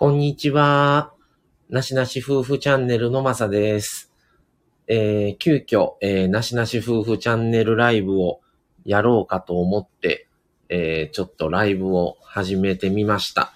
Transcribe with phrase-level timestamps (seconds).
[0.00, 1.12] こんにちは。
[1.68, 4.10] なしなし夫婦チャンネルのまさです。
[4.86, 8.40] えー、急遽、えー、なしなし夫婦チャンネルライブを
[8.86, 10.26] やろうかと思って、
[10.70, 13.52] えー、ちょっとライブを始めてみました。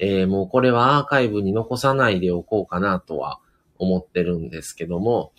[0.00, 3.38] え、もうこれはアーカイブに残さないでおこうかなとは
[3.78, 5.30] 思ってるんですけども、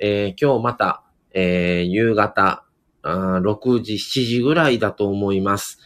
[0.00, 2.64] え、今日また、え、夕方、
[3.02, 5.78] あ6時、7時ぐらいだと思います。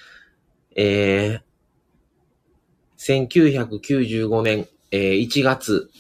[0.75, 1.54] えー、
[3.07, 5.91] 1995年、えー1月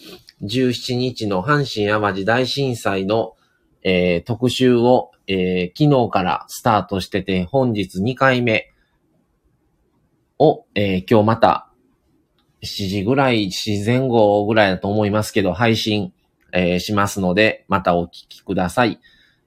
[0.42, 3.34] 17日の阪神淡路大震災の、
[3.82, 8.72] えー特集を、えー昨日からスタートしてて、本日2回目
[10.38, 11.68] を、えー今日また
[12.62, 16.14] 7時ぐらい、7時前後ぐらいだと思いますけど、配信、
[16.52, 18.98] えーしますので、またお聞きください。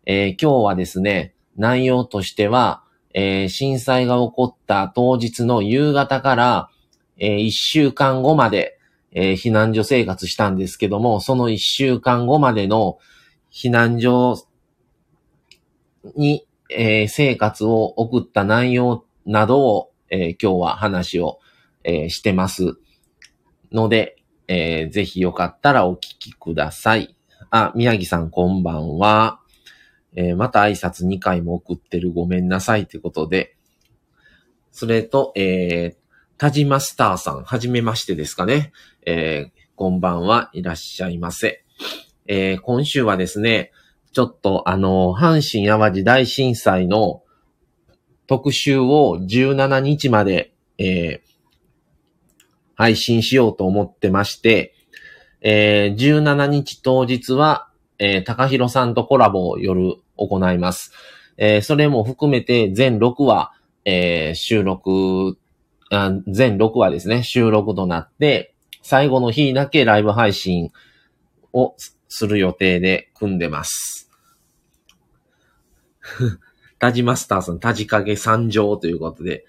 [0.05, 2.83] えー今日はですね、内容としては、
[3.15, 6.69] えー震災が起こった当日の夕方から、
[7.17, 8.79] え1週間後まで、
[9.11, 12.99] えー避難所生活したんですけども、その1週間後までの
[13.51, 14.47] 避難所
[16.15, 21.39] に、えー生活を送った内容などを、えー今日は話を、
[21.83, 22.77] えしてます
[23.71, 27.15] ので、えーぜひよかったらお聞きください。
[27.49, 29.39] あ、宮城さんこんばんは。
[30.15, 33.55] えまた挨拶2回も送ってるごめんなさいということで、
[34.71, 36.06] それと、えー、
[36.37, 38.71] 田島スターさん、はじめましてですかね。
[39.05, 41.63] えーこんばんはいらっしゃいませ。
[42.27, 43.71] えー今週はですね、
[44.11, 47.23] ちょっとあの、阪神淡路大震災の
[48.27, 51.27] 特集を17日まで、えー
[52.75, 54.75] 配信しようと思ってまして、
[55.41, 60.91] えー17日当日は、えー高弘さんとコラボを夜行います。
[61.37, 63.53] えーそれも含めて全6話、
[63.85, 65.39] えー収録
[65.89, 70.71] 全6話ですね、収録となって、最後の日だけライブ配信
[71.53, 74.09] をすする予定で組んでます。
[76.79, 79.45] タジマスターさん、タジカゲ参上ということで、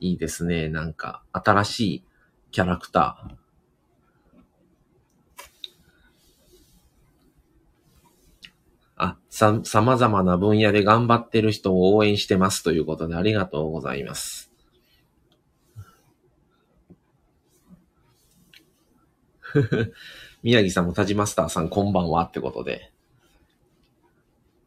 [0.00, 0.68] いいですね。
[0.68, 2.04] なんか、新しい
[2.50, 3.45] キャラクター。
[8.96, 14.50] あ、さ、様々な分野で頑張ってる人を応援してますということでありがとうございます。
[20.42, 22.90] 宮城さんも田島スターさんこんばんはってことで。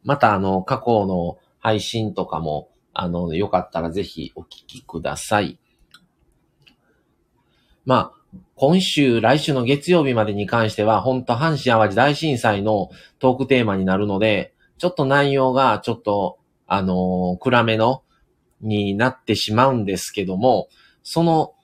[0.04, 5.58] またあの、過去の配信とかも、あの、よかったらぜひお聞きください。
[7.84, 8.19] まあ、
[8.54, 18.02] 今週、来週の月曜日までに関しては、本当阪神淡路大震災のトークテーマになるので、ちょっと内容がちょっと、あのー暗めの、
[18.60, 20.68] になってしまうんですけども、
[21.02, 21.54] その、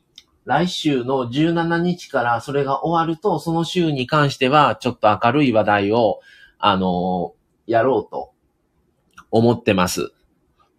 [0.44, 6.20] 来週の17日からそれが終わると、その週に関しては、ちょっと明るい話題を、
[6.58, 8.30] あのーやろうと
[9.30, 10.12] 思ってます。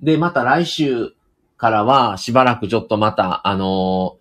[0.02, 1.14] で、また来週
[1.58, 4.17] からは、しばらくちょっとまた、あの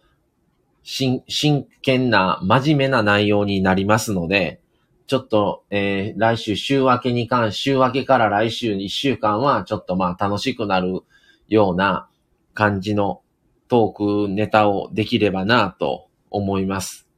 [0.89, 4.61] 真、真剣な、真面目な内容になりますので、
[5.09, 11.03] ちょっと、えー来週週明けに関、週明けから来週1週間は、ちょっとまあ楽しくなる
[11.49, 12.09] ような
[12.55, 13.21] 感じの
[13.67, 17.09] トークネタをできればなと思います。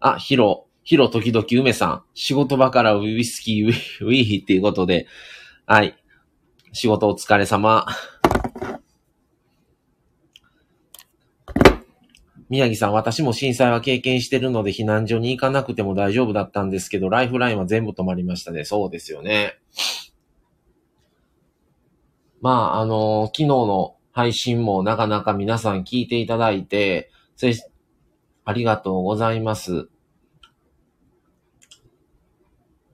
[0.00, 5.06] あ、ヒロ、ヒロ時々梅さん、仕事場からウイスキーウィウィーっていうことで、
[5.66, 5.94] はい。
[6.72, 7.86] 仕事お疲れ様。
[12.48, 18.64] 宮城さん、私も震災は経験してるので避難所に行かなくても大丈夫だったんですけど、ライフラインは全部止まりましたね。
[18.64, 19.58] そうですよね。
[22.40, 27.10] まあ、あの昨日の配信もなかなか皆さん聞いていただいて、
[28.44, 29.88] ありがとうございます。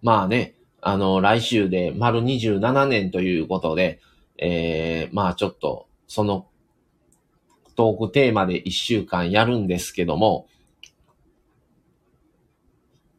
[0.01, 4.01] まあね、あの、来週で丸27年ということで、
[4.39, 6.47] えー、まあちょっと、その
[7.83, 10.47] トークテーマで1週間やるんですけども、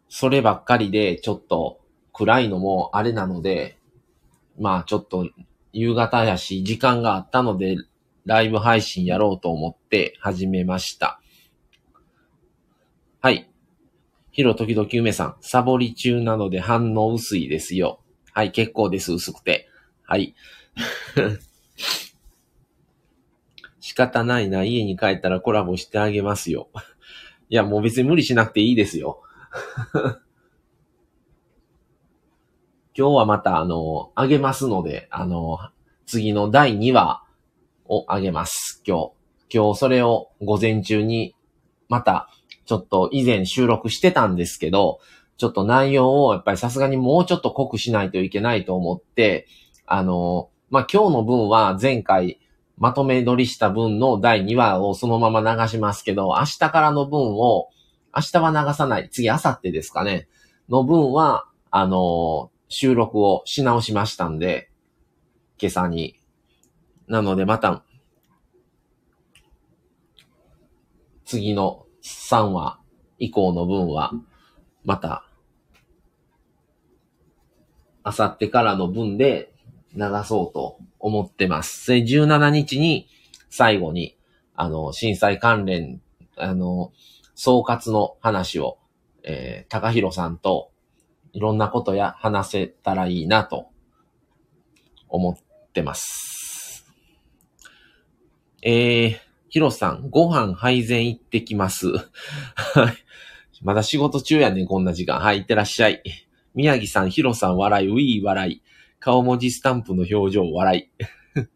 [0.08, 1.82] そればっかりでちょっと
[2.14, 3.78] 暗いのもあれなので、
[4.58, 5.30] まあちょっと
[5.74, 7.76] 夕方やし時間があったので
[8.26, 11.20] ライブ配信やろうと思って始めました。
[13.20, 13.52] はい。
[14.32, 18.00] ヒロ時々梅さん、サボり中なので反応薄いですよ。
[18.32, 19.68] はい、結構です、薄くて。
[20.04, 20.34] はい。
[23.94, 26.68] 仕方ないな、家に帰ったらコラボしてあげますよ。
[27.48, 29.22] いや、もう別に無理しなくていいですよ。
[32.98, 35.60] 今日はまた、あの、あげますので、あの、
[36.08, 37.24] 次の第2話
[37.86, 38.82] をあげます。
[38.84, 39.12] 今
[39.50, 39.56] 日。
[39.56, 41.36] 今日それを午前中に
[41.88, 42.32] また
[42.66, 45.02] ちょっと以前収録してたんですけど、
[45.38, 49.46] ちょっと内容をやっぱりさすがにもうちょっと濃くしないといけないと思って、
[49.86, 52.40] あの、まあ、今日の分は前回
[52.78, 57.70] まとめ撮りした分の第2話をそのまま流しますけど、明日からの分を、
[58.16, 60.28] 明日は流さない、次明後日ですかね、
[60.70, 64.70] の分は、あの、収録をし直しましたんで、
[65.60, 66.20] 今朝に。
[67.08, 67.84] なのでまた、
[71.26, 72.80] 次の3話
[73.20, 74.12] 以降の分は、
[74.84, 75.26] また、
[78.04, 79.54] あさってからの分で
[79.96, 81.92] 流そうと思ってます。
[81.92, 83.10] で、17日に
[83.50, 84.18] 最後に、
[84.56, 86.02] あの、震災関連、
[86.38, 86.94] あの、
[87.36, 88.78] 総括の話を、
[89.24, 90.72] えー、高弘さんと
[91.34, 93.68] いろんなことや話せたらいいなと
[95.10, 96.86] 思ってます。
[98.62, 99.18] えー、
[99.50, 101.88] ヒロさん、ご飯配膳行ってきます。
[103.62, 105.20] まだ仕事中やねん、こんな時間。
[105.20, 106.02] はい、行ってらっしゃい。
[106.56, 108.63] 宮城さん、ヒロさん、笑い、ウィー、笑い。
[109.04, 110.90] 顔文字スタンプの表情、笑い。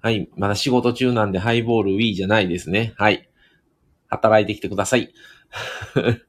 [0.00, 2.94] はい、まだ仕事中なんで、ハイボール、ウィーじゃないですね。
[2.96, 3.28] はい。
[4.06, 5.12] 働いてきてください。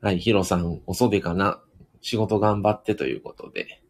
[0.00, 1.62] はい、ヒロさん、お袖かな
[2.00, 3.82] 仕事頑張ってということで。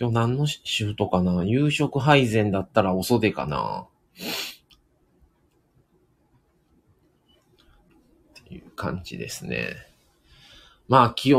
[0.00, 1.44] 今日何のシュートかな？
[1.44, 3.88] 夕食配膳だったらお袖かなっ
[8.34, 9.76] ていう感じですね。
[10.88, 11.32] まあ、昨日、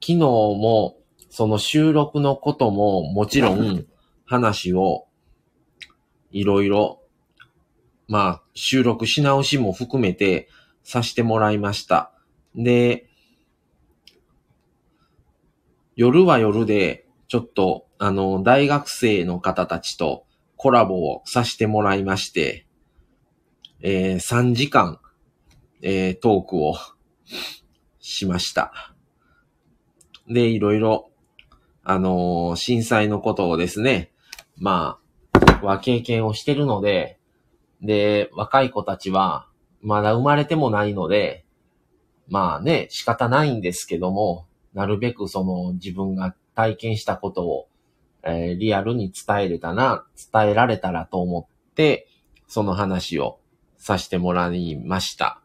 [0.00, 0.96] 昨日も、
[1.28, 3.86] その収録のことももちろん
[4.24, 5.06] 話を
[6.32, 7.02] いろいろ、
[8.08, 10.48] まあ、収録し直しも含めて
[10.82, 12.12] させてもらいました。
[12.56, 13.06] で、
[15.94, 20.24] 夜は夜で、ちょっとあの、大学生の方たちと
[20.56, 22.66] コラボをさせてもらいまして、
[23.82, 24.99] えー、3時間、
[25.82, 26.74] えー、トークを
[27.98, 28.94] しました。
[30.28, 31.10] で、いろいろ、
[31.82, 34.12] あのー、震災のことをですね、
[34.56, 34.98] ま
[35.32, 37.18] あ、は経験をしてるので、
[37.82, 39.46] で、若い子たちは、
[39.82, 41.44] まだ生まれてもないので、
[42.28, 47.66] まあね、仕方ないんですけども、なるべくその自分が体験したことを
[48.22, 52.06] えー、リアルに伝えれたな、伝えられたらと思って、
[52.48, 53.38] その話を
[53.78, 55.39] させてもらいました。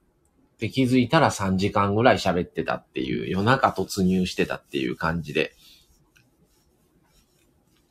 [0.60, 5.54] で、気づいたら3時間ぐらい喋ってたっていう、夜中突入してたっていう感じで。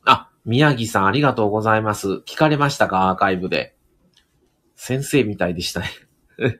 [0.03, 2.23] あ、宮城さんありがとうございます。
[2.25, 3.09] 聞かれましたか？
[3.09, 3.75] アーカイブで。
[4.75, 5.87] 先生みたいでしたね。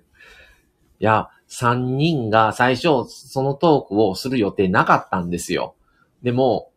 [0.99, 5.75] いや、3人が最初そのトークをする予定なかったんですよ。
[6.23, 6.71] でも、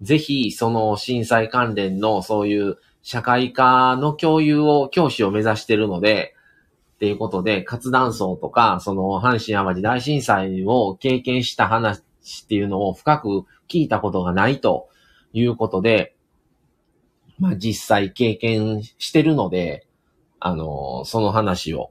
[0.00, 6.34] ぜひ、その震災関連のそういう社会科の共有を、教師を目指してるので、
[7.02, 12.00] っていうことで、活断層とか、その阪神淡路大震災を経験した話
[12.44, 14.88] っていうのを深く聞いたことがないと
[15.32, 16.14] いうことで、
[17.40, 19.84] まあ実際経験してるので、
[20.38, 21.90] あの、その話を、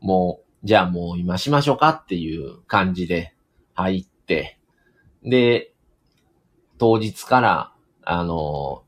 [0.00, 3.34] もう、じゃあもう今しましょうかっていう感じで
[3.74, 4.58] 入って、
[5.22, 5.74] で、
[6.78, 7.72] 当日から、
[8.04, 8.84] あの、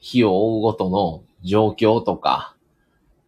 [0.00, 2.54] 日を追うごとの状況とか、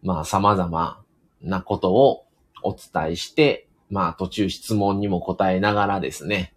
[0.03, 0.98] まあ様々
[1.41, 2.25] なことを
[2.63, 6.53] お伝えして、まあ途中質問にも答えながらですね、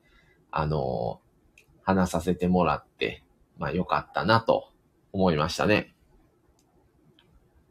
[0.51, 1.21] あの、
[1.83, 3.23] 話させてもらって、
[3.59, 4.71] まあ良かったなと
[5.13, 5.95] 思いましたね。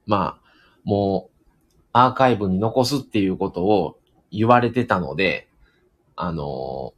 [0.05, 0.51] まあ、
[0.83, 1.41] もう
[1.93, 3.99] アーカイブに残すっていうことを
[4.31, 5.49] 言われてたので、
[6.15, 6.93] あの、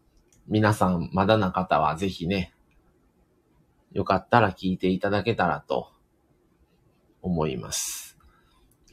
[0.48, 2.53] 皆さんまだな方はぜひね、
[3.91, 5.91] よかったら聞いていただけたらと
[7.22, 8.12] 思います。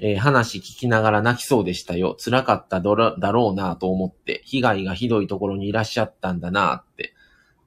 [0.02, 2.16] えー、話聞きながら泣きそうでしたよ。
[2.19, 7.12] 辛かっただろうなと思って、被害がひどいところにいらっしゃったんだなって。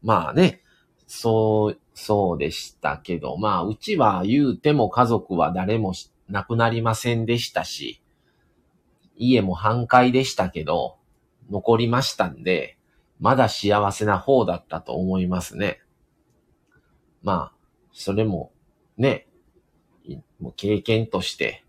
[0.02, 0.63] まあね、
[1.06, 5.94] そう、そうでしたけど、まあ、うちは言うても家族は誰も
[6.28, 8.02] 亡くなりませんでしたし、
[9.16, 10.98] 家も半壊でしたけど、
[11.52, 12.80] 残りましたんで、
[13.20, 15.82] まだ幸せな方だったと思いますね。
[17.22, 17.54] まあ、
[17.92, 18.52] それも、
[18.98, 19.28] ね、
[20.40, 21.62] もう経験として、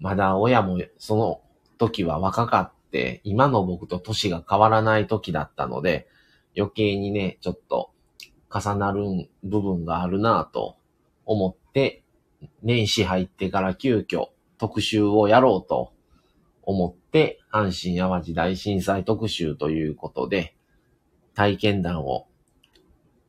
[0.00, 1.42] まだ親もその
[1.78, 6.08] 時は若かって、今の僕と年が変わらない時だったので、
[6.56, 7.90] 余計にね、ちょっと
[8.52, 10.76] 重なる部分があるなぁと
[11.24, 12.02] 思って、
[12.62, 14.28] 年始入ってから急遽
[14.58, 15.92] 特集をやろうと
[16.62, 20.54] 思って、阪神淡路大震災特集ということで、
[21.34, 22.26] 体験談を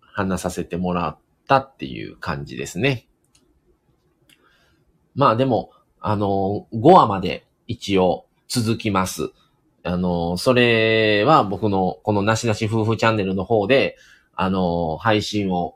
[0.01, 3.07] 話させてもらったっていう感じですね。
[5.15, 9.31] まあでも、あの、5話まで一応続きます。
[9.83, 13.97] あの、それは僕のこのなしなし夫婦チャンネルの方で、
[14.35, 15.75] あの、配信を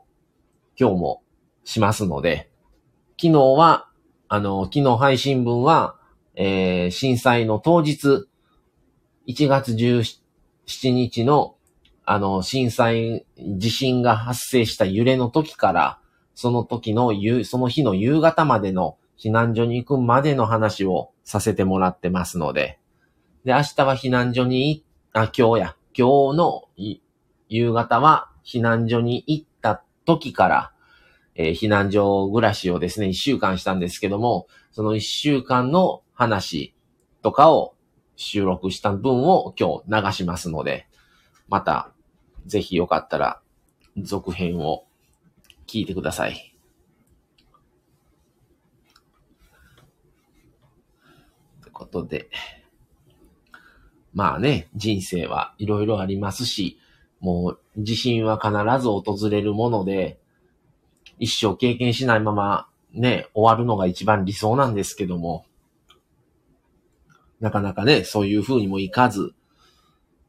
[0.78, 1.22] 今日も
[1.64, 2.50] しますので、
[3.20, 3.88] 昨日は、
[4.28, 5.96] あの、昨日配信分は、
[6.34, 8.26] えー、震災の当日、
[9.26, 11.56] 1月17日の、
[12.04, 15.98] あの、震災、地震が発生した揺れの時から、
[16.34, 17.12] その時の、
[17.44, 22.78] その日の夕方までの避難所に行くまでの話をさせてもらってますので、
[23.44, 26.68] で、明日は避難所に、あ、今日や、今日の
[27.48, 30.72] 夕方は避難所に行った時から、
[31.36, 36.74] えー、避難所暮らしをですね、一週間したんですけども、その一週間の話
[37.22, 37.74] とかを
[38.16, 40.86] 収録した分を今日流しますので、
[41.48, 41.92] また、
[42.46, 43.40] ぜひよかったら、
[43.96, 44.84] 続編を
[45.66, 46.54] 聞いてください。
[51.54, 52.30] ということで、
[54.14, 56.78] まあね、人生はいろいろありますし、
[57.20, 58.52] もう地震は必
[58.82, 60.18] ず訪れるもので、
[61.18, 65.44] 一生経験しないままね、終わるのが一番理想なんですけども、
[67.40, 69.34] なかなかね、そういう風にもいかず、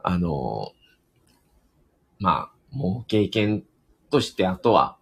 [0.01, 0.71] あの、
[2.19, 3.63] まあ、もう経験
[4.09, 4.97] としてあとは、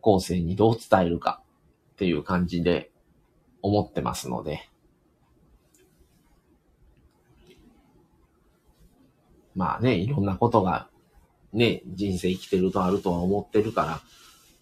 [0.00, 1.42] 後世にどう伝えるか
[1.92, 2.90] っていう感じで
[3.62, 4.68] 思ってますので、
[9.54, 10.88] まあね、いろんなことが
[11.52, 14.00] ね、人生生きてるとあるとは思ってるから、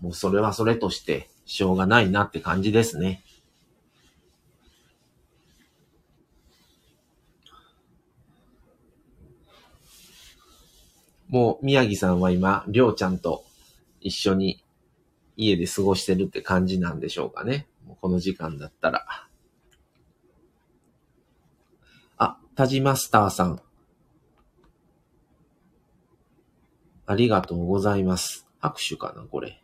[0.00, 3.22] もうそれはそれとしてしょうがないなって感じですね。
[11.28, 13.42] もう宮城さんは今、りょうちゃんと
[14.02, 14.62] 一緒に
[15.36, 17.66] 家で過ごしてるって感じなんでしょうかね。
[18.02, 19.06] この時間だったら。
[22.18, 23.62] あ、タジマスターさん。
[27.06, 28.46] ありがとうございます。
[28.60, 29.62] 拍手かな、これ。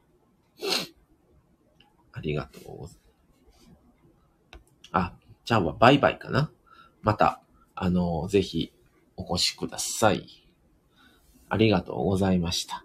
[2.13, 3.01] ありがとうございます。
[4.93, 5.13] あ、
[5.45, 6.51] じゃあはバイバイかな。
[7.03, 7.43] また、
[7.75, 8.73] あの、ぜひ
[9.17, 10.49] お越しください。
[11.49, 12.85] ありがとうございました。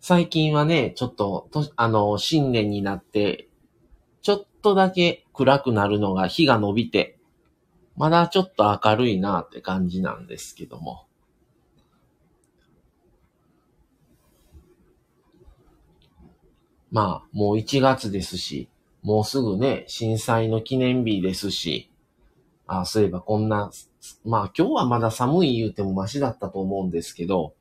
[0.00, 3.48] 最近はね、ちょっと、とあの、新年になって、
[4.20, 7.13] ちょっとだけ暗くなるのが日が伸びて、
[7.96, 11.06] まだちょっと明るいなって感じなんですけども。
[16.90, 18.68] まあ、もう1月ですし、
[19.02, 21.90] もうすぐね、震災の記念日ですし、
[22.66, 23.70] あそういえばこんな、
[24.24, 27.54] まあ今日はまだ寒い言うてもマシだったと思うんですけど、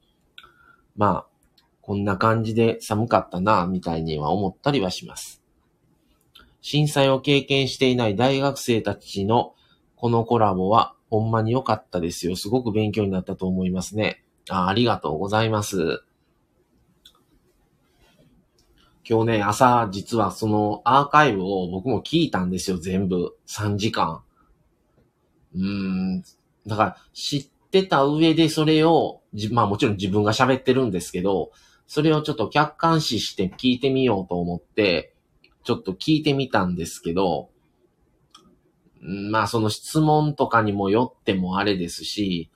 [0.95, 5.41] まあ、こんな感じで寒かったな、みたいには思ったりはします。
[6.61, 9.53] 震災を経験していない大学生たちの
[10.03, 12.35] このコラボはほんまに良かったですよ。
[12.35, 14.21] すごく勉強になったと思いますね。
[14.49, 16.03] あありがとうございます。
[19.09, 22.79] 今日ね、朝実はそのアーカイブを僕も聞いたんですよ。
[22.79, 23.37] 全部。
[23.47, 24.21] 3時間。
[25.55, 26.23] うーん。
[26.67, 31.53] だから、知ってた上でそれを、まあもちろん自分が喋ってるんですけど、
[31.87, 35.13] それをちょっと客観視して聞いてみようと思って、
[35.63, 37.52] ちょっと聞いてみたんですけど、
[39.03, 42.49] まあその質問とかにもよってもあれですし、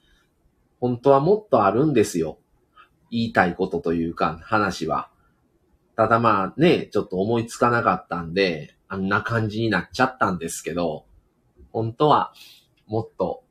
[0.80, 2.38] 本当はもっとあるんですよ。
[3.12, 5.10] 言いたいことというか、話は。
[5.96, 11.06] ただまあね、ちょっと思いつかなかったんで、あんな感じになっちゃったんですけど、
[11.72, 12.34] 本当は
[12.86, 13.44] もっと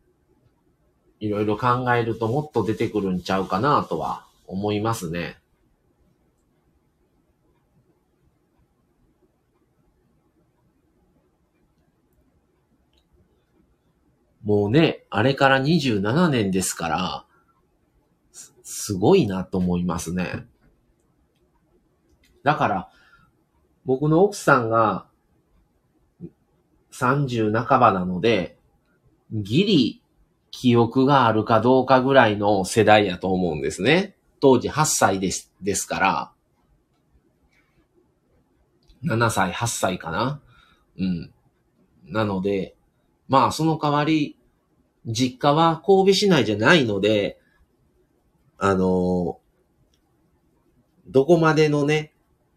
[1.21, 5.37] いろいろ考えるともっと出てくるんちゃうかなとは思いますね。
[14.47, 17.25] もうね、あれから27年ですから、
[18.63, 20.47] すごいなと思いますね。
[22.45, 22.89] だから、
[23.85, 25.09] 僕の奥さんが
[26.93, 28.57] 30半ばなので、
[29.33, 30.03] ギリ
[30.53, 34.15] 記憶があるかどうかぐらいの世代やと思うんですね。
[34.39, 36.33] 当時8歳です、ですから、
[39.03, 40.41] 7歳、8歳かな
[40.99, 41.33] うん。
[42.05, 42.77] なので、
[43.29, 44.36] まあその代わり、
[45.07, 47.39] 実家は神戸市内じゃないので、
[48.59, 49.39] あの、
[51.09, 52.13] どこまでのね、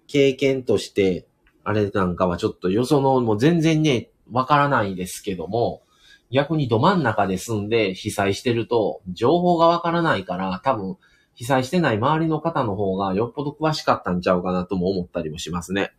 [0.08, 1.28] 経験として、
[1.64, 5.84] あれなんかはちょっとよその、もう全然ね、わからないですけども、
[6.32, 10.98] 逆にど真ん中で住んで被災してると、情報がわからないから、多分、
[11.36, 15.94] 被災してない周りの方の方がよっぽど詳しかったんちゃうかなとも思ったりもしますね。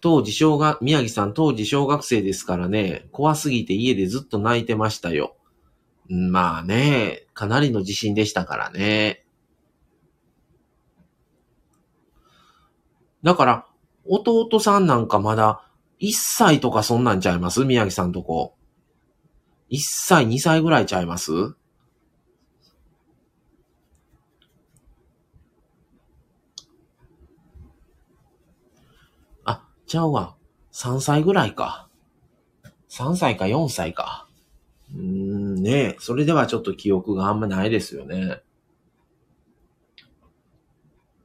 [0.00, 5.36] 当時小学、宮城さん当時小学生ですからね、怖すぎて家でずっと泣いてましたよ。
[6.08, 9.24] まあね、かなりの地震でしたからね。
[13.22, 13.66] だから、
[14.06, 15.62] 弟さんなんかまだ
[16.00, 17.64] 1歳とかそんなんちゃいます？
[17.64, 18.54] 宮城さんとこ。
[19.70, 21.32] 1歳、2歳ぐらいちゃいます
[29.44, 30.36] あ、ちゃうわ。
[30.72, 31.88] 3歳ぐらいか。
[32.90, 34.28] 3歳か4歳か。
[34.94, 38.40] うーん、ねそれではちょっと記憶があんまないですよね。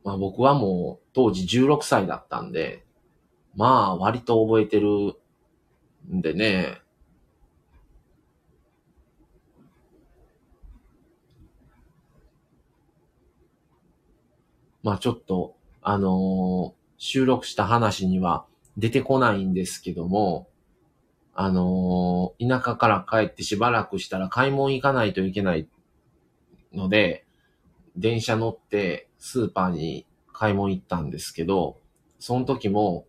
[0.04, 2.84] まあ僕はもう当時16歳だったんで、
[3.56, 5.16] まあ割と覚えてる
[6.12, 6.82] んでね、
[14.84, 18.46] まあちょっと、あのー、収録した話には
[18.78, 20.48] 出てこないんですけども、
[21.36, 25.68] あのー、田舎から帰ってしばらくしたら買い物行かないといけない
[26.74, 27.26] ので、
[27.96, 31.80] 電車乗ってスーパーに買い物行ったんですけど、
[32.20, 33.06] その時も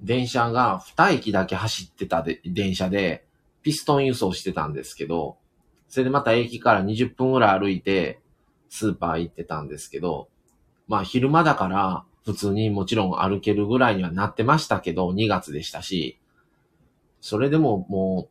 [0.00, 3.24] 電車が2駅だけ走ってたで電車で
[3.62, 5.36] ピストン輸送してたんですけど、
[5.88, 8.20] それでまた駅から20分ぐらい歩いて
[8.68, 10.28] スーパー行ってたんですけど、
[10.88, 16.18] まあ昼間だから普通にもちろん歩けるぐらいにはなってましたけど、2月でしたし、
[17.20, 18.28] それでもも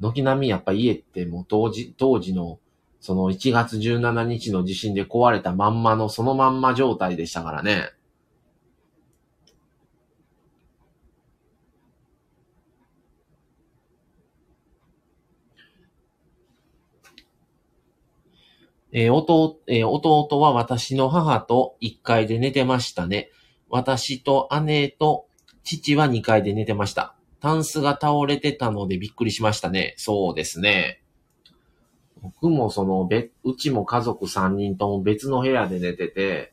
[0.00, 2.58] う、軒並みやっぱ家ってもう当時、当時の
[3.02, 7.90] その1月17日の地震で壊れたまんまのそのまんま状態でしたからね。
[18.92, 23.30] えー、弟、えー、弟は私の母と1階で寝てましたね。
[23.70, 25.26] 私と姉と
[25.64, 27.14] 父は2階で寝てました。
[27.40, 29.94] タンスが倒れてたのでびっくりしましたね。
[29.96, 31.02] そうですね。
[32.22, 36.52] 僕もその、べ、うちも家族3人とも別の部屋で寝てて、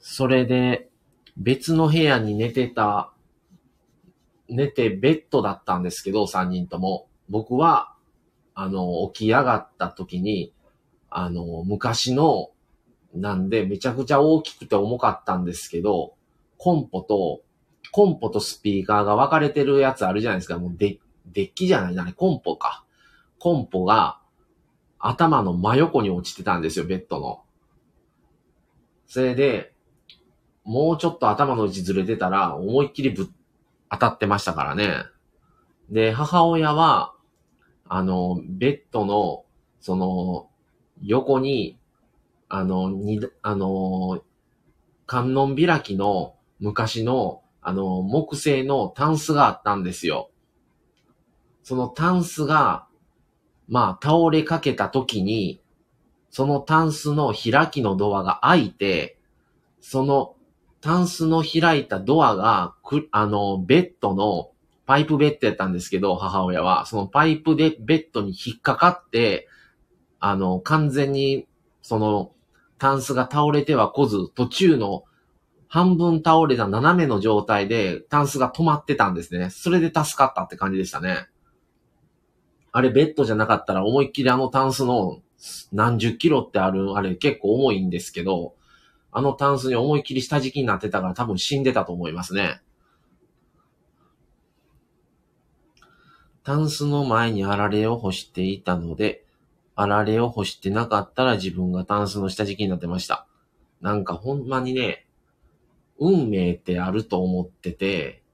[0.00, 0.88] それで、
[1.36, 3.12] 別の部屋に寝てた、
[4.48, 7.08] 寝てベッドだったんですけど、3人とも。
[7.28, 7.94] 僕は、
[8.54, 10.54] あの、起き上がった時に、
[11.10, 12.50] あの、昔の、
[13.14, 16.14] なんで、めちゃくちゃ大きくて重かったんですけど、
[16.56, 17.40] コンポと、
[17.92, 20.58] コンポとスピーカーが分かれてるやつあるじゃないですか。
[20.58, 22.84] もうデデッキじゃないな、コンポか。
[23.38, 24.18] コンポが
[24.98, 27.42] 頭の真横に落ちてたんですよ、ベッドの。
[29.06, 29.72] それで、
[30.64, 33.26] もうちょっと頭の位置ずれてたら、思いっきりぶっ
[33.90, 35.04] 当たってましたからね。
[35.90, 37.14] で、母親は、
[37.86, 39.44] あの、ベッドの、
[39.80, 40.47] その、
[41.02, 41.78] 横に、
[42.48, 44.22] あの、に、あの、
[45.06, 50.30] 観音開きの昔の、あの、木製のタンスがあったんですよ。
[51.62, 52.86] そのタンスが、
[53.68, 55.60] まあ、倒れかけた時に、
[56.30, 59.18] そのタンスの開きのドアが開いて、
[59.80, 60.34] その
[60.80, 64.50] タンスの開いたドアが、く、あの、ベッドの、
[64.86, 69.48] パイプベッドやったんですけど、母親は、そのパイプでベッドに引っかかって、
[70.20, 71.46] あの、完全に、
[71.82, 72.32] その、
[72.78, 75.04] タンスが倒れては来ず、途中の
[75.68, 79.50] 半分倒れた斜めの状態でタンスが止まってたんですね。
[79.50, 81.26] それで助かったって感じでしたね。
[82.72, 85.20] あれベッドじゃなかったら思いっきりあのタンスの
[85.72, 88.54] 何十キロってある、あれ結構重いんですけど、
[89.10, 92.60] あのタンスに思いっきり下敷きになってたから多分死んでたと思いますね。
[96.44, 99.24] タンスの前にあられを干していたので、
[99.80, 103.28] あられを干してなかったら自分がタンスの下敷きになってました。
[103.80, 105.06] なんかほんまにね、
[106.00, 108.24] 運命ってあると思ってて、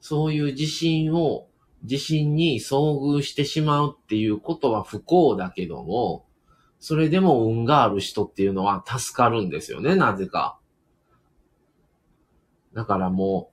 [0.00, 1.48] そういう地震を、
[1.82, 6.24] 地震に遭遇してしまうっていうことは不幸だけども、
[6.78, 10.56] それでも運がある人っていうのは助かるんですよね、なぜか。
[12.74, 13.50] だからも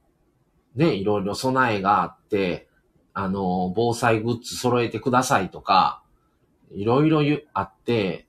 [0.75, 2.69] う、ね、いろいろ備えがあって、
[3.15, 5.98] あの、防災グッズ揃えてくださいとか、
[6.71, 7.21] いろいろ
[7.53, 8.27] あって、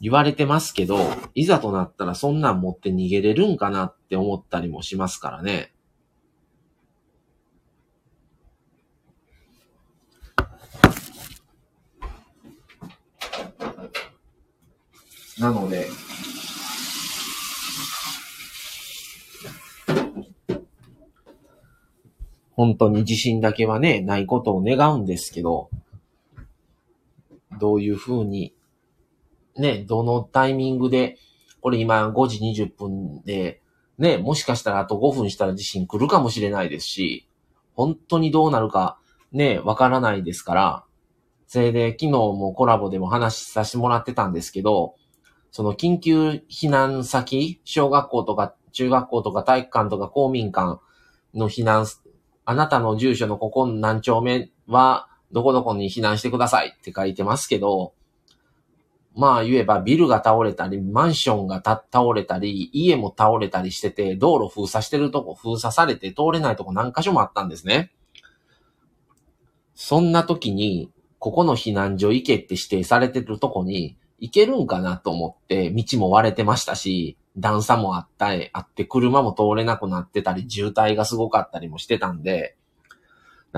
[0.00, 0.98] 言われてますけど、
[1.34, 5.72] いざとなったらそんなん持って逃げれるんかなって思ったりもしますからね。
[15.40, 15.88] なので、
[22.52, 25.70] 本当に地震だけはね、ないことを願うんですけど、
[27.58, 28.54] どういうふうに、
[29.56, 31.18] ね、どのタイミングで、
[31.60, 33.60] これ今5時20分で、
[33.98, 37.28] ね、もしかしたらあと5分したら地震来るかもしれないですし、
[37.74, 38.98] 本当にどうなるか、
[39.32, 40.84] ね、わからないですから、
[41.46, 44.94] それで昨日もコラボでも話させてもらってたんですけど、
[45.50, 50.80] その緊急避難先、小学校とか中学校とか体育館とか公民館
[51.34, 51.86] の避難、
[52.44, 57.92] あなたの住所のここ何丁目はどこどこに避難してくださいって書いてますけど、
[59.14, 61.82] まあ言えばビルが倒れたり、マンションが倒
[62.14, 67.92] れたり、家も倒れたりしてて、道路封鎖してるとこ、封鎖されて通れないとこ何箇所もあったんですね。
[69.74, 82.56] そんな時に、ここの避難所行けって指定されてるとこに行けるんかなと思って、道も割れてましたし、段差もあったり、あって車も通れなくなってたり、渋滞がすごかったりもしてたんで、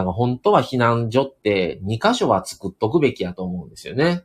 [0.00, 4.24] だか本当は避難所って2箇所は作っとくべきやと思うんですよね。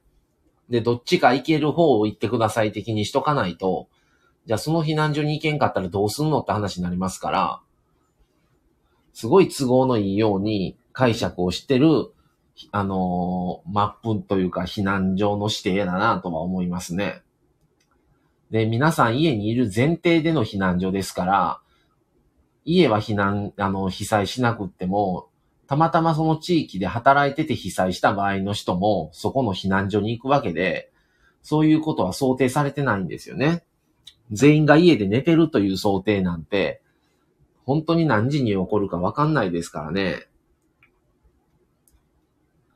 [0.69, 3.87] で、どっちか行ける方を行ってください的にしとかないと、
[4.45, 7.61] じゃあその避難所に行けんかったらどうすんのって話になりますから、
[9.13, 12.11] すごい都合のいいように解釈をしてる、
[12.71, 17.21] あのー、マップというか避難所の指定だなとは思いますね。
[18.51, 21.59] で、皆さん家にいる前提での避難所ですから、
[22.65, 25.29] 家は避難、あの、被災しなくっても、
[25.67, 30.91] たまたまその地域で働いてて被災した場合の人も、そこの避難所に行くわけで、
[31.41, 33.63] そういうことは想定されてないんですよね。
[34.31, 36.81] 全員が家で寝てるという想定なんて、
[37.65, 40.27] 本当に何時に起こるかわかんないですからね。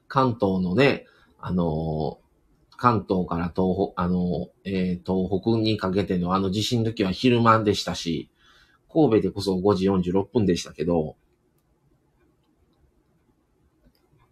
[0.08, 1.06] 関東のね、
[1.40, 2.20] あの
[2.80, 8.30] 関東から東北、あの、えー、東北にかけてのあの地震の時は昼間でしたし、
[8.92, 11.16] 神戸でこそ5時46分でしたけど、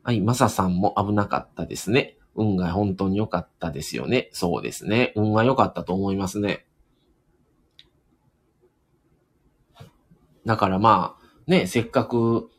[0.08, 2.16] はい、マサさんも危なかったですね。
[2.34, 4.30] 運が本当に良かったですよね。
[4.32, 5.12] そうですね。
[5.18, 6.66] 運は良かったと思いますね。
[10.46, 12.50] だからまあ、ね、せっかく、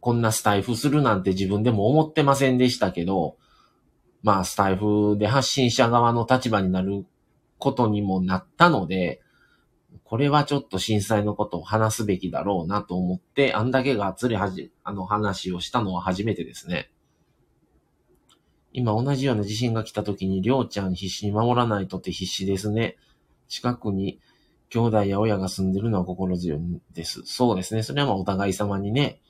[0.00, 3.36] こんなスタイフするなんて自分でも思ってませんでしたけど、
[4.22, 7.04] まあ、スタイフで発信者側の立場になる
[7.58, 9.20] ことにもなったので、
[10.08, 16.90] これはちょっと震災のことを話すべきだろうなと思って、あんだけがっつりはじ、あの話をしたのは初めてですね。
[18.72, 22.96] 今同じような地震が来た時に、りょうちゃん必死に守らないとって必死ですね。
[23.48, 24.18] 近くに
[24.70, 26.60] 兄弟や親が住んでるのは心強い
[26.94, 27.20] です。
[27.26, 27.82] そうですね。
[27.82, 29.20] それはまあお互い様にね、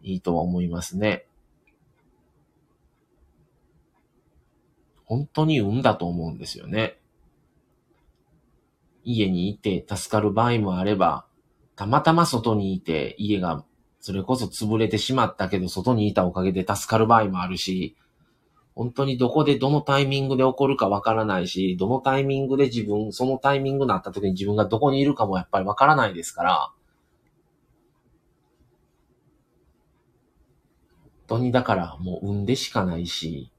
[0.00, 1.26] いいとは思いますね。
[5.04, 6.98] 本当に運だと思うんですよね。
[9.06, 11.26] 家にいて助かる場合もあれば、
[11.76, 13.64] たまたま外にいて家が
[14.00, 17.96] それこそ潰れてしまったけど外にいたおかげで助かる場合もあるし、
[18.74, 26.70] 本当にどこでどのタイミングで起こるかわからないし、どのタイミングで自分、そのタイミングになった時に自分がどこにいるかもやっぱりわからないですから、
[31.28, 33.50] 本当にだからもう運でしかないし、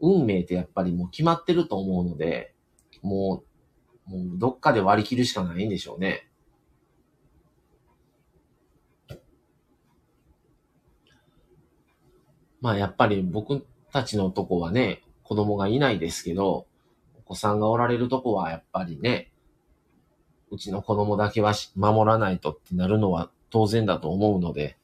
[0.00, 2.54] 運命ってやっぱりもう決まってると思うので、
[3.02, 3.47] もう、
[4.08, 6.28] もうどっかで割り切るしかないんでしょうね。
[12.60, 16.66] まあやっぱり僕たちのとこはね、子供がいないですけど、
[17.18, 19.30] お子さんがおられるとこはやっぱりね、
[20.50, 24.78] うちの子供だけは守らないとってなるのは当然だと思うので、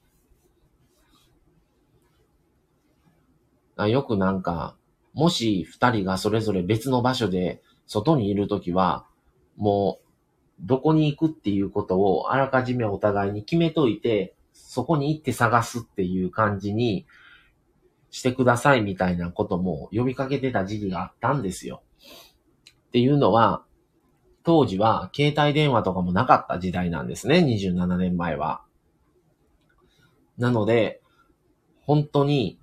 [3.76, 4.76] あよくなんか、
[5.14, 9.06] もし二人がそれぞれ別の場所で外にいるときは、
[9.56, 10.04] もう、
[10.60, 17.06] どこに行くっていうことをあらかじめお互いに決めといて、そこに行って探すっていう感じに
[18.10, 21.82] してくださいみたいなことも呼びかけてた時期があったんですよ。
[22.88, 23.64] っていうのは、
[24.44, 27.38] 当時は携帯電話とかもなかった時代なんですね。
[27.38, 28.62] 27年前は。
[30.38, 31.00] なので、
[31.80, 32.58] 本当に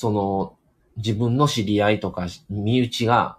[0.00, 0.56] その、
[0.96, 3.36] 自分の知り合いとか身内が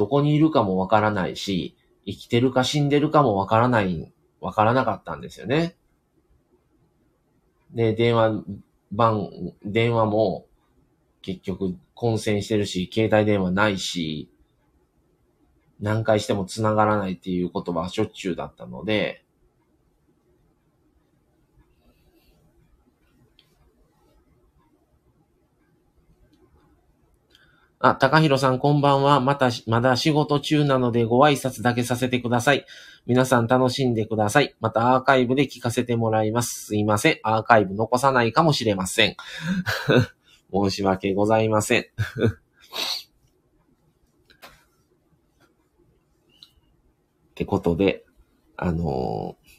[0.00, 4.10] どこにいるかもわからないし、生きてるか死んでるかもわからない、
[4.40, 5.76] わからなかったんですよね。
[7.74, 8.42] で、電話
[8.92, 9.28] 番、
[9.62, 10.46] 電話も
[11.20, 14.30] 結局混戦してるし、携帯電話ないし、
[15.80, 19.22] 何回しても繋がらないっていうことはしょっちゅうだったので、
[27.82, 29.20] あ、高弘さんこんばんは。
[29.20, 32.66] また、まだ仕事中なのでご挨拶だけさせてください。
[33.06, 34.54] 皆さん楽しんでください。
[34.60, 36.66] またアーカイブで聞かせてもらいます。
[36.66, 37.20] すいません。
[37.22, 39.16] アーカイブ残さないかもしれません。
[40.52, 41.80] 申し訳ございません。
[41.82, 41.86] っ
[47.34, 48.04] てことで、
[48.58, 49.50] あのー、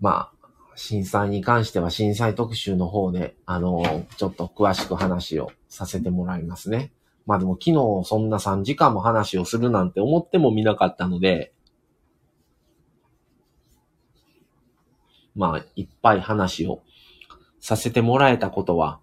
[0.00, 0.33] まあ、
[0.76, 6.92] 震災に関しては震災特集の方で、あの、ちょっと詳しく話をさせてもらいますね。
[7.26, 11.54] まあでも昨日そんな3時間も話をするなんて思ってもみなかったので、
[15.34, 16.82] まあ、いっぱい話を
[17.60, 19.00] させてもらえたことは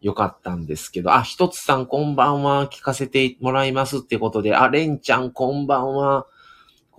[0.00, 6.26] 良かったんですけど、あ、ひとつさんこんばんは、聞かせてもらいますってことで、あ、れんちゃんこんばんは、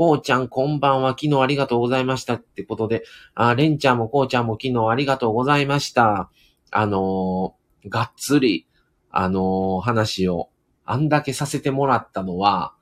[0.04, 6.30] こうちゃんこんばんは、昨日ありがとうございましたってことで、あ、れんちゃんもこうちゃんも昨日ありがとうございました。
[6.72, 8.68] あのー、がっつり、
[9.12, 10.50] あのー、話を
[10.84, 12.74] あんだけさせてもらったのは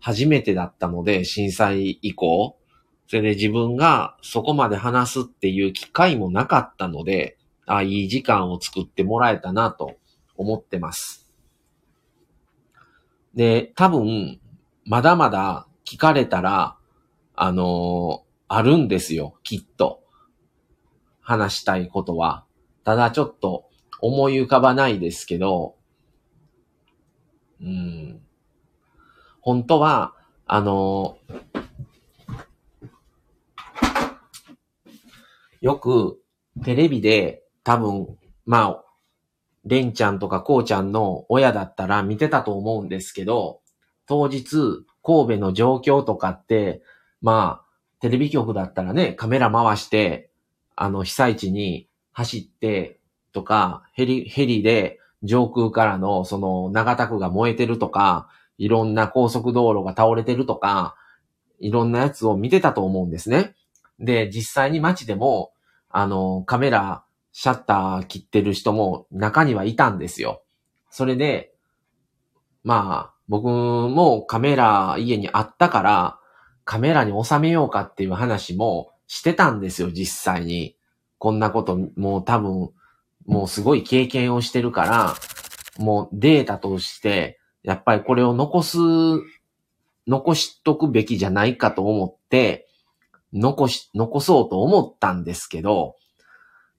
[0.00, 2.58] 初めてだったので、震災以降。
[3.06, 9.96] それで自分がそこまで話すっていう機会もなかったので、あいい時間を作ってもらえたなと
[10.36, 11.32] 思ってます。
[13.34, 14.40] で、多分、
[14.84, 16.76] まだまだ聞かれたら、
[17.36, 20.02] あのー、あるんですよ、きっと。
[21.20, 22.44] 話したいことは。
[22.84, 23.68] ただちょっと
[24.00, 25.76] 思い浮かばないですけど、
[27.60, 28.20] うん。
[29.40, 30.14] 本当は、
[30.46, 31.66] あのー、
[35.60, 36.20] よく
[36.64, 38.84] テレビで多分、まあ、
[39.64, 43.60] レンちゃんとかコウちゃんの親だったら見てたと思うんですけど、
[44.06, 46.82] 当日、神戸の状況とかって、
[47.22, 47.66] まあ、
[48.00, 50.30] テレビ局だったらね、カメラ回して、
[50.74, 52.98] あの、被災地に走って
[53.32, 60.96] とか、ヘリ、ヘリで上空からの、その、長田区が燃えてるとか、いろんな高速道路が倒れてるとか、
[61.60, 63.54] いろんなやつを見てたと思うんですね。
[64.00, 65.52] で、実際に街でも、
[65.88, 70.42] あの、カメラ、シャッター切ってる人も中にはいたんですよ。
[70.90, 71.52] それで、
[72.64, 76.18] まあ、僕もカメラ家にあったから、
[76.64, 80.76] カメラに収めようかっていう話もしてたんですよ、実際に。
[81.18, 82.70] こんなこと、もう多分、
[83.26, 85.14] もうすごい経験をしてるから、
[85.78, 88.78] もうデータとして、やっぱりこれを残す、
[90.06, 92.68] 残しとくべきじゃないかと思って、
[93.32, 95.96] 残し、残そうと思ったんですけど、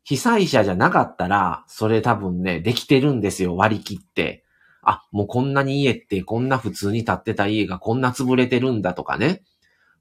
[0.04, 4.46] 被災者じゃなかったら、それ多分ね、できてるんですよ、割り切って。
[4.90, 9.44] あ、もうこんなに家ってこんな普通に建ってた家がこんな潰れてるんだとかね。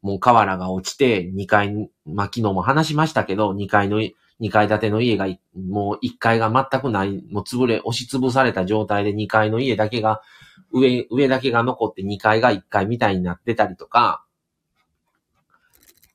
[0.00, 4.12] もう瓦が落ちて2階、まあ、昨日も話しましたけど、2階の、2
[4.50, 10.20] 階建ての家が、もう1階が全くない、もう潰れ、押し潰された状態で2階の家だけが、
[10.72, 14.24] 上、上だけが残って2階が1階みたいになってたりとか、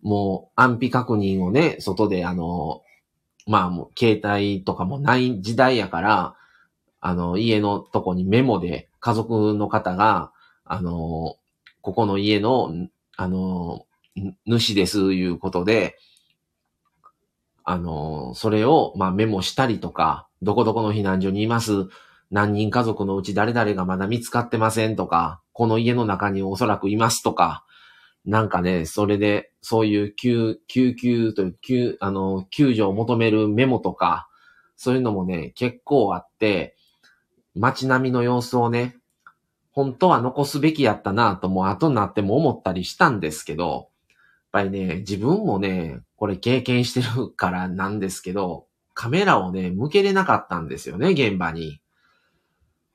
[0.01, 2.83] もう安否確認をね、外であの、
[3.47, 6.35] まあもう携帯とかもない時代やから、
[7.01, 10.31] あの、家のとこにメモで家族の方が、
[10.63, 11.35] あの、
[11.81, 12.71] ここの家の、
[13.17, 13.85] あの、
[14.45, 15.97] 主です、いうことで、
[17.63, 21.87] あの、それを、まあ、メモしたりとか、どこどこの避難所にいます、
[22.29, 27.65] 何人家族のうち誰々がまだ見つかってませんとか、この家の中におそらくいますとか、
[28.25, 34.27] なんかね、それで、そういう救、救急という、救、あの、救助を求めるメモとか、
[34.75, 36.75] そういうのもね、結構あって、
[37.55, 38.97] 街並みの様子をね、
[39.71, 44.17] 本当は残すべきやったなとも後になっても思ったりしたんですけど、やっ
[44.51, 51.81] ぱりね、自分もね、これ経験してるからなんですけど、カメラをね、向けれなかったんですよね、現場に。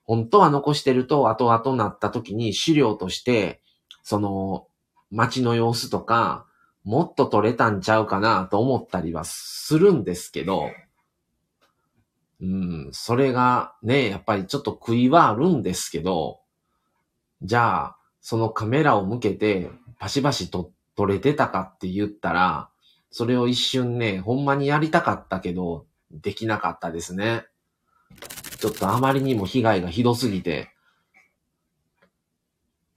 [0.05, 3.61] 本当は残してると、後々なった時に資料として、
[4.03, 4.69] その、
[5.11, 6.47] 街の様子とか、
[6.85, 10.71] もっと撮れたんちゃうかなと思ったりはするんですけど、
[12.40, 16.40] うん、それがね、やっぱりちょっと悔いはあるんですけど、
[17.42, 22.68] じゃあ、そのカメラを向けて、バシバシと撮れてたかって言ったら、
[23.11, 27.46] それを一瞬ね、ほんまにやりたかったけど、できなかったですね。
[28.59, 30.70] ちょっとあまりにも被害がひどすぎて、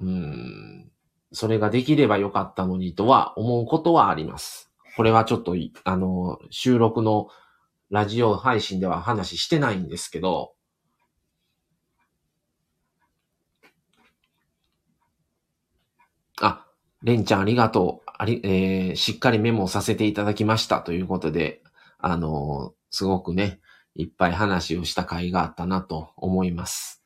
[0.01, 0.91] うん、
[1.31, 4.71] それができればよかったのにとは思うことはあります。
[4.95, 7.27] これはちょっと、あの、収録の
[7.89, 10.53] ラジオ配信では話してないんですけど、
[16.41, 16.65] あ、
[17.01, 18.09] レンちゃんありがとう。
[18.17, 21.63] あり、えー、しっかりメモさせていただきましたということで、
[21.97, 23.59] あのー、すごくね、
[23.95, 27.03] いっぱい話をした回があったなと思います。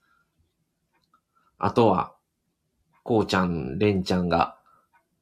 [1.57, 2.15] あとは、
[3.03, 4.57] こうちゃん、れんちゃんが、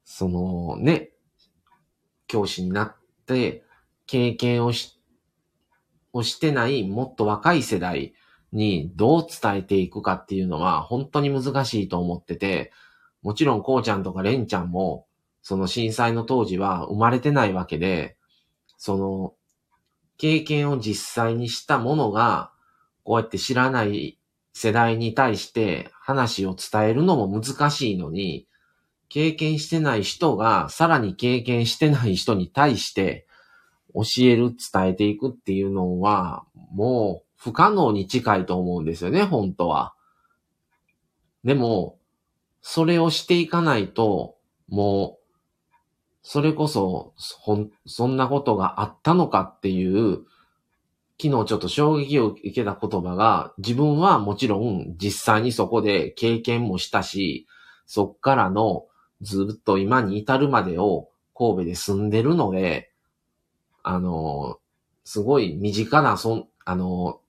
[0.03, 1.11] そのね、
[2.27, 2.95] 教師になっ
[3.25, 3.63] て、
[4.07, 5.00] 経験をし、
[6.13, 8.13] をしてないもっと若い世代
[8.51, 12.71] にどう伝えていくかっていうのは本当に難しいと思ってて、
[13.21, 15.05] もちろんこうちゃんとかれんちゃんも、
[15.41, 18.17] その震災の当時は生まれてないわけで、
[18.77, 19.33] その、
[20.17, 22.51] 経験を実際にしたものが、
[23.03, 24.19] こうやって知らない
[24.53, 28.47] 世代に対して話を伝えるのも難しいのに、
[29.09, 33.27] 経験してない人がさらに経験してない人に対して
[33.93, 39.93] 教える、伝えていくっていうのは、もう不可能に近いと思うんですよね、本当は。
[41.43, 41.97] でも、
[42.61, 44.35] それをしていかないと、
[44.69, 45.21] もう、
[46.23, 50.19] それこそ、ほん、そんなことがあったのかっていう、
[51.19, 57.47] 昨日ちょっと衝撃を受けた言葉が、自分はもちろん実際にそこで経験もしたし、
[57.85, 58.85] そっからの
[59.21, 62.90] ずっと今に至るまでを神戸で住んでるので、
[63.83, 64.59] あの、
[65.03, 67.21] すごい身近な、そん、あの、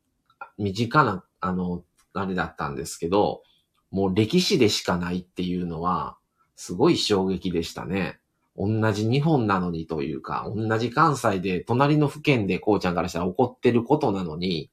[0.59, 1.85] 身近な、あの、
[2.15, 3.43] あれだったんですけど、
[3.91, 6.17] もう歴史でしかないっていうのは、
[6.57, 8.21] すごい衝撃でしたね。
[8.57, 14.71] 同じ日本なのにというか、同じ関西で隣の府県でこうちゃんからしたら起こってることなのに、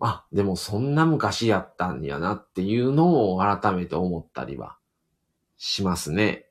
[0.00, 4.76] あ、でもそんな昔やったんやなっていうのを改めて思ったりは
[5.56, 6.46] しますね。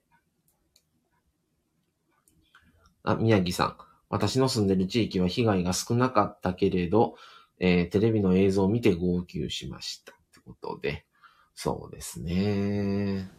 [3.03, 3.77] あ、宮城さん。
[4.09, 7.15] 私の住んでる地域は被害が少なかったけれど、
[7.59, 10.11] えー、テレビの映像を見て号泣しました。
[10.11, 11.05] ってことで、
[11.53, 13.31] そうですね。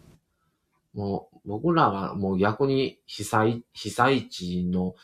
[0.95, 4.95] もう、僕らはもう逆に被災、被災地の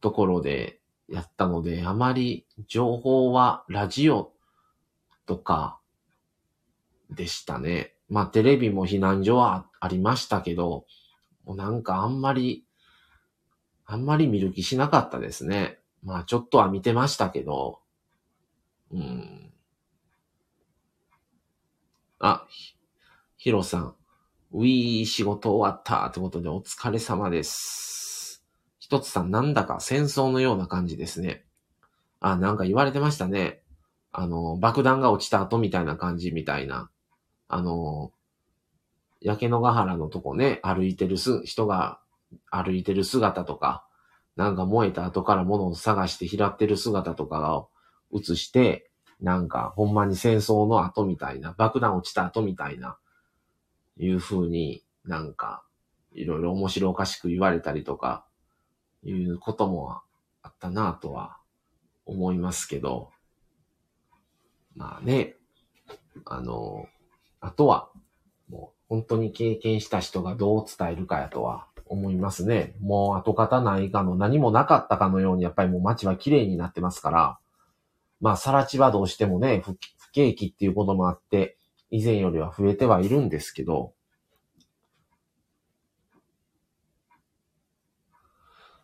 [0.00, 4.32] ところでやったので、あまり情報はラジオ
[5.26, 5.80] とか
[7.10, 7.94] でしたね。
[8.08, 10.84] まあテレビも避難所はありましたけど、
[11.44, 12.64] もうなんかあんまり、
[13.92, 15.80] あんまり見る気しなかったですね。
[16.04, 17.80] まあちょっとは見てましたけど、
[18.92, 19.52] うん。
[22.20, 22.46] あ、
[23.36, 23.94] ヒロさん。
[24.52, 28.44] ういー、仕事終わったってことでお疲れ様です。
[28.78, 31.44] 一つさん、なんだか戦争のような感じですね。
[32.20, 33.60] あ、なんか言われてましたね。
[34.12, 36.90] あの、爆弾が落ちた後みたいな感じみたいな。
[37.48, 38.12] あの、
[39.20, 41.98] 焼け野ヶ原のとこね、歩いてる、人が
[42.50, 43.86] 歩いてる姿とか、
[44.36, 47.70] なんか燃えた後から物を探して拾ってる姿とかを
[48.12, 48.90] 映して、
[49.20, 52.98] なんかほんまに戦争の後みたいな、爆弾落ちた後みたいな、
[53.98, 55.62] いう風になんか、
[56.12, 58.24] いろいろ面白おかしく言われたりとか、
[59.02, 60.00] いうことも
[60.42, 61.38] あったなとは
[62.06, 63.10] 思いますけど、
[64.74, 65.36] まあね、
[66.24, 66.86] あの、
[67.40, 67.90] あとは、
[68.48, 72.76] もう本当に経験した人がどう伝えるかやとは思いますね。
[72.80, 77.38] もう跡形ないかの何もなかったかのようにやっぱりもう街は綺麗になってますから、
[78.20, 79.76] まあ、さら地はどうしてもね、不
[80.12, 81.58] 景気っていうこともあって、
[81.90, 83.92] 以前よりは増えてはいるんですけど、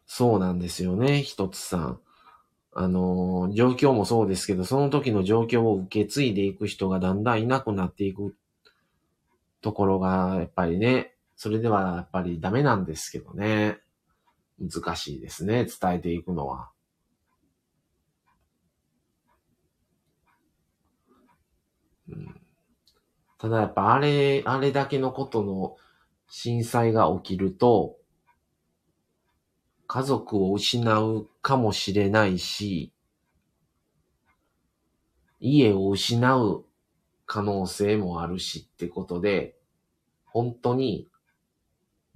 [0.06, 2.00] そうなんですよね、一つさん。
[2.72, 8.34] あの、状況もそうですけど、その時の状況を受け継いでいく人がだんだんいなくなっていく
[9.62, 13.78] ところが、やっぱりね、それではやっぱりダメなんですけどね。
[14.58, 16.70] 難しいですね、伝えていくのは。
[23.38, 25.76] ただやっぱあれ、あれだけのことの
[26.28, 27.98] 震災が起きると、
[29.86, 32.92] 家族を失うかもしれないし、
[35.38, 36.64] 家を失う
[37.26, 39.54] 可能性もあるしってことで、
[40.24, 41.08] 本当に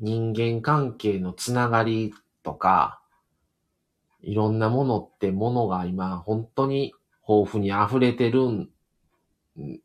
[0.01, 3.01] 人間関係のつながりとか、
[4.23, 6.93] いろんなものってものが今本当に
[7.29, 8.71] 豊富に溢れてる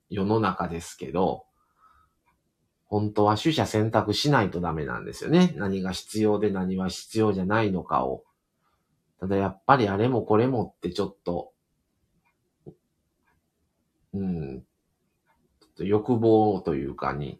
[0.09, 1.45] 世の中ですけど、
[2.85, 5.53] 本当は取捨選択しないとダメなんですよね。
[5.57, 8.23] 何が必要で何は必要じゃないのかを。
[9.19, 11.51] ただやっぱりあれもこれもってちょっと、
[14.13, 17.39] うん、ちょっと欲望というかに、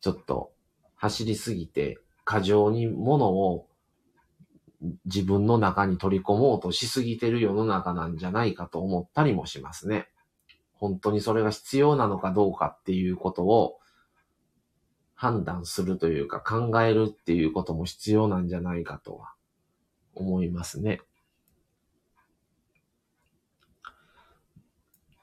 [0.00, 0.52] ちょっと
[0.96, 3.68] 走りすぎて、過剰に物を
[5.04, 10.08] 自分の中に取り込もうとしすぎてる世の中なんじゃないかと思ったりもしますね。
[10.74, 13.78] 本当にそれが必要なのかどうかっていうことを
[15.14, 19.32] 判断するというか考えるっていうことも必要なんじゃないかとは
[20.14, 21.00] 思いますね。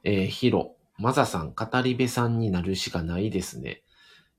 [0.03, 3.82] えー、ヒロ、マザさん、語り部さんになるしかないですね。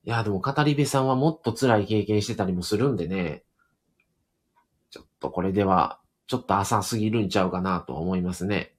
[0.05, 3.43] いや、でも語り部さんはもっと辛い経験してたりもするんでね。
[4.91, 8.75] ちょっとこれでは、ちょっと浅すぎるんちゃうかなと思いますね。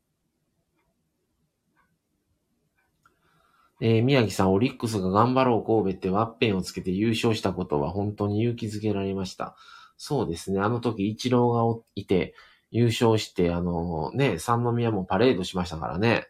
[3.81, 9.57] えー、宮城さん、オリックスが頑張ろう神戸ってワッペンをつけて優勝したことは本当に勇気づけられました。
[9.97, 10.61] そうですね。
[10.61, 12.35] あの時、イチローがいて、
[12.71, 16.29] 優勝して、あのー、ね、三宮もパレードしましたからね。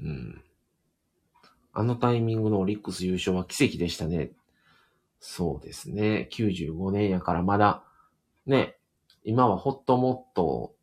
[0.00, 0.43] うん。
[1.74, 4.30] あのタイミングのオリックス優勝は奇跡でしたね。
[5.18, 6.28] そうですね。
[6.32, 7.82] 95年やからまだ、
[8.46, 8.76] ね、
[9.24, 10.74] 今はホットモット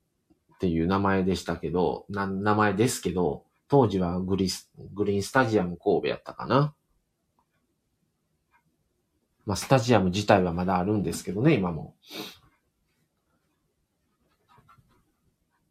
[0.55, 6.75] っていう名前でしたけど、名前ですけど、当時はグリス、グリーンスタジアム神戸やったかな。
[9.45, 11.95] まあ、スタジアム自体はまだあるんですけどね、今も。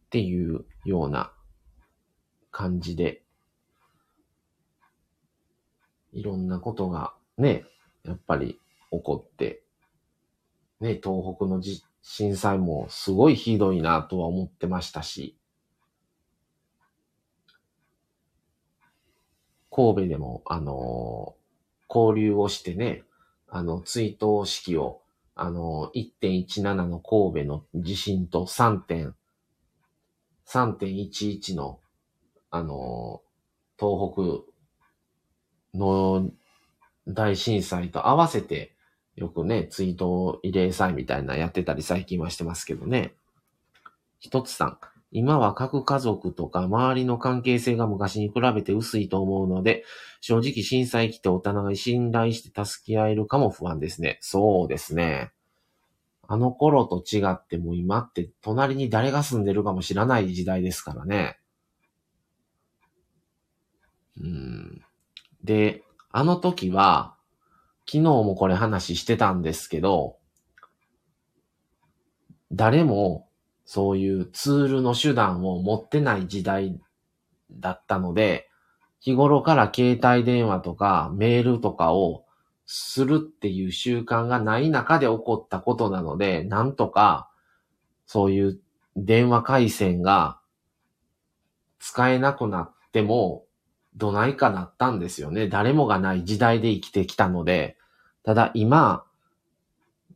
[0.06, 1.32] っていうような
[2.50, 3.22] 感じで、
[6.12, 7.64] いろんなことがね、
[8.04, 8.58] やっぱり
[8.90, 9.62] 起こって、
[10.80, 11.62] ね、東北の
[12.02, 15.36] 震災もすごいひどいなとは思ってましたし、
[19.70, 23.04] 神戸でも、あのー、交流をしてね、
[23.48, 25.00] あの、追悼式を、
[25.36, 29.12] あのー、1.17の神戸の地震と 3.
[30.46, 31.78] 3.11の、
[32.50, 34.49] あのー、東北
[35.74, 36.30] の
[37.06, 38.74] 大震災と合わせて、
[39.16, 43.14] よくね、追悼慰霊祭みたいなやってたり最近はしてますけどね。
[44.18, 44.78] 一つさん、
[45.12, 49.84] 今は各家族とか周りの関係性が昔に比べて薄いと思うので、
[50.20, 54.18] 正直震災来てお互い信頼して助け合えるかも不安ですね。
[54.20, 55.32] そうですね。
[56.28, 61.40] あの頃と違っても今って隣に誰が住んでるかも知らない時代ですからね。
[64.20, 64.84] うん。
[65.44, 67.14] で、あの時は、
[67.86, 70.16] 昨日もこれ話してたんですけど、
[72.52, 73.28] 誰も
[73.64, 76.80] そういうツールの手段を持ってない時代
[77.50, 78.48] だったので、
[79.00, 82.24] 日頃から携帯電話とかメールとかを
[82.66, 87.30] するっていう習慣がない中で起こったことなので、なんとか
[88.06, 88.60] そういう
[88.96, 90.38] 電話回線が
[91.78, 93.44] 使えなくなっても
[93.96, 95.48] どないかなったんですよね。
[95.48, 97.76] 誰もがない時代で生きてきたので、
[98.22, 99.04] ただ今、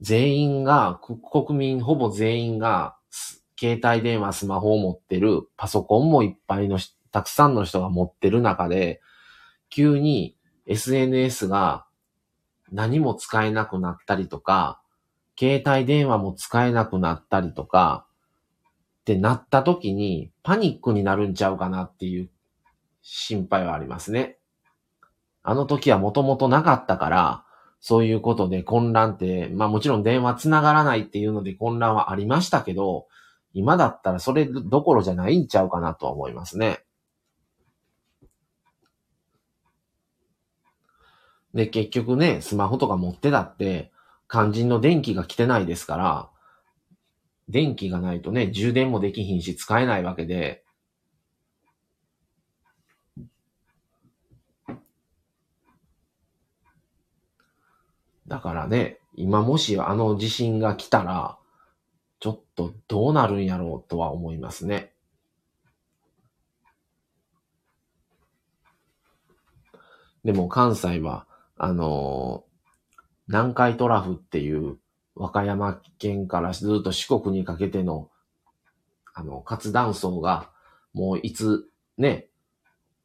[0.00, 1.00] 全員が、
[1.32, 2.96] 国民ほぼ全員が、
[3.58, 6.78] 携帯電話、スマホを持ってる、パソコンもいっぱいの、
[7.12, 9.00] たくさんの人が持ってる中で、
[9.70, 11.86] 急に SNS が
[12.70, 14.80] 何も使えなくなったりとか、
[15.38, 18.06] 携帯電話も使えなくなったりとか、
[19.00, 22.30] ってなった時にパニックになるんちゃうかなっていう
[23.04, 24.38] 心配はありますね。
[25.42, 27.44] あの時はもともとなかったから、
[27.78, 33.06] そういうことで混乱って、まあもちろん電話繋がらないっていうので混乱はありましたけど、
[33.52, 36.80] 今だったらそれどころじゃないんちゃうかなとは思いますね。
[41.52, 43.92] で、結局ね、スマホとか持ってたって、
[44.30, 46.30] 肝心の電気が来てないですから、
[47.50, 50.63] 電気がないとね、充電もできひんし使えないわけで、
[58.26, 61.38] だからね、今もしあの地震が来たら、
[62.20, 64.92] ちょっとどうなるんやろうとは思いますね。
[70.24, 74.78] でも関西は、あのー、南海トラフっていう
[75.14, 78.10] 和歌山県からずっと四国にかけての、
[79.12, 80.50] あの、活断層が、
[80.92, 81.68] もういつ
[81.98, 82.28] ね、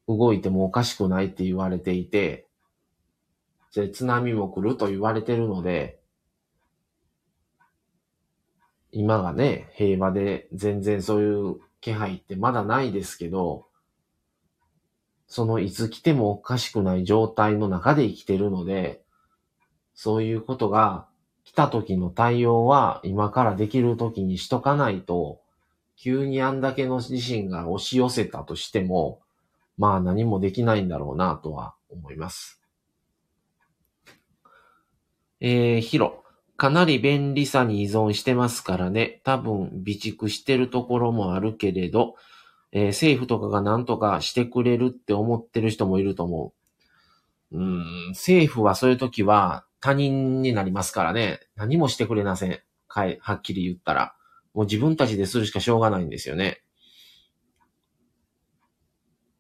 [0.08, 2.48] 動いてもおかしくないって言われていて、
[3.74, 6.00] で、津波も来ると言われてるので、
[8.92, 13.68] 今がね、平和で全然そういう気配ってまだないですけど、
[15.28, 19.04] そのいつ来てもおかしくない状態の中で生きてるので、
[19.94, 21.08] そういうことが
[21.44, 25.42] 来た時の対応は今からできる時にしとかないと、
[25.96, 29.20] 急にあんだけの地震が押し寄せたとしても、
[29.78, 32.60] まあ何もできないんだろうなとは思います。
[35.42, 36.24] えー、ヒロ。
[36.58, 39.22] かなり便利さに依存してますからね。
[39.24, 42.16] 多分、備蓄してるところもあるけれど、
[42.72, 46.54] えー、政府とかが何とかしてくれるって思ってる人もいると思
[47.52, 47.58] う。
[47.58, 51.40] うん、政府はそういう時は他人になりますからね。
[51.56, 52.60] 何もしてくれません。
[52.88, 54.14] かい、はっきり言ったら。
[54.54, 56.62] もう自分たちでするしかしょうがないんですよね。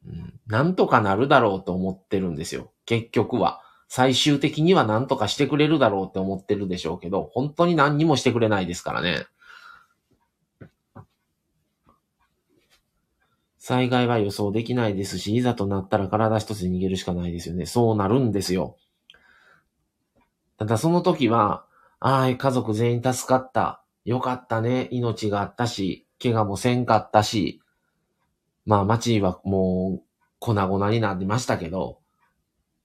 [0.06, 2.72] うん、なんとかなるだろうと思ってるんですよ。
[2.86, 3.62] 結局は。
[3.90, 9.26] 最終的にはなんとかしてくれるだろうって思ってるでしょうけど、本当に何にもしてくれないですからね。
[13.58, 17.66] 災害は予想できないですし、いざとなったら体一つで逃げるしかないですよね。
[17.66, 18.78] そうなるんですよ。
[20.58, 21.66] ただその時は、
[22.00, 23.84] ああ、家族全員助かった。
[24.06, 24.88] よかったね。
[24.92, 27.62] 命があったし、怪我もせんかったし、
[28.66, 30.04] まあ街はもう
[30.40, 32.00] 粉々になりましたけど、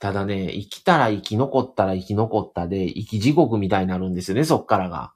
[0.05, 5.15] ただね、生きたら生き残ったら生き残ったで、生き地獄みたいになるんですよね、そっからが。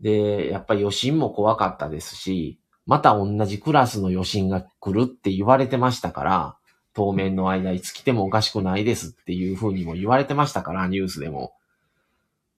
[0.00, 6.56] で、やっぱり余震も怖かったですし、また同じクラスの余震が来るって言われてましたから、
[6.92, 11.52] 当面の間いつ来てもおかしくないですっていう風にも言われてましたから、ニュースでも。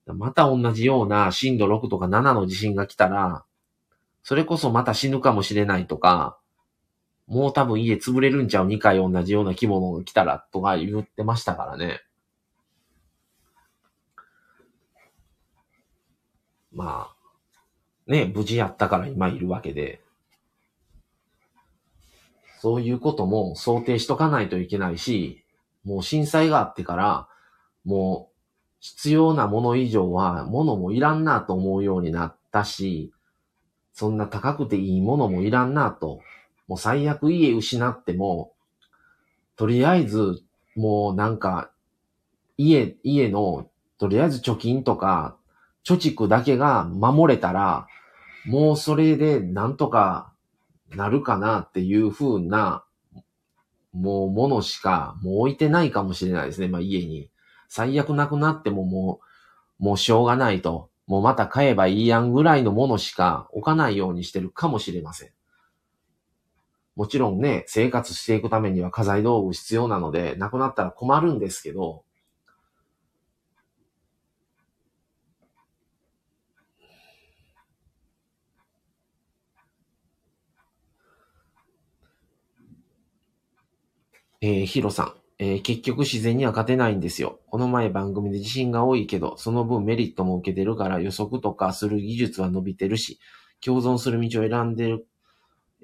[0.07, 3.45] また同じような震度6とか7の地震が来たら、
[4.23, 6.39] それこそまた死ぬかもしれないとか、
[7.27, 12.01] もう多分家潰れるんちゃう？2回同じような規模のが来たらとか言ってましたからね。
[16.71, 20.01] まあ、ね、無事やったから今いるわけで、
[22.59, 25.43] そういうことも想定しとかないといけないし、
[25.83, 27.27] もう震災があってから、
[27.85, 28.35] もう
[28.79, 33.11] 必要なもの以上は物もいらんなと思うようになったし、
[33.93, 36.21] そんな高くていいものもいらんなと
[36.67, 38.53] もう最悪家失っても、
[39.55, 40.41] とりあえず、
[40.75, 41.71] もうなんか、
[42.57, 45.37] 家、家の、とりあえず貯金とか、
[45.85, 47.87] 貯蓄だけが守れたら、
[48.45, 50.33] もうそれでなんとか
[50.91, 52.83] なるかなっていう風な、
[53.93, 56.67] もうものしか、もう置いてないかもしれないですね。
[56.67, 57.29] まあ家に。
[57.69, 59.19] 最悪なくなってもも
[59.79, 60.89] う、もうしょうがないと。
[61.07, 65.34] もうまた買えばいいやんぐらいのものしか置かないようにしてるかもしれません。
[66.95, 72.03] もちろんね、生活していくためには家財道具必要なので、なくなったら困るんですけど、
[84.41, 85.13] えー、ヒロさん。
[85.37, 87.39] えー、結局自然には勝てないんですよ。
[87.49, 93.19] この前番組で地震が多いけど、その分メリットも受けてるから予測とかする技術は伸びてるし、
[93.59, 95.07] 共存する道を選んでる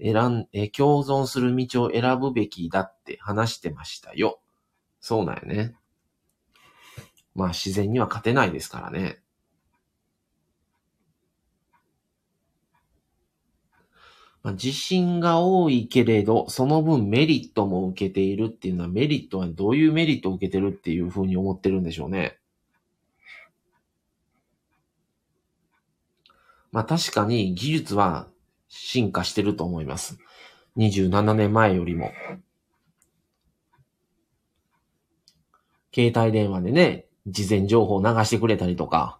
[0.02, 4.40] 選ん、え共存する道を選ぶべきだって話してましたよ。
[5.00, 5.76] そうなんよね。
[7.36, 9.22] まあ自然には勝てないですからね。
[14.44, 22.40] まあ、自信が多いけれど、その分メリットも受けているっていうのはメリットはどういうメリットを受けてるっていうふうに思ってるんでしょうね。
[26.72, 28.31] まあ確かに技術は
[28.72, 30.18] 進化してると思います。
[30.78, 32.12] 27年前よりも。
[35.94, 39.20] 携帯電話でね、事前情報を流してくれたりとか、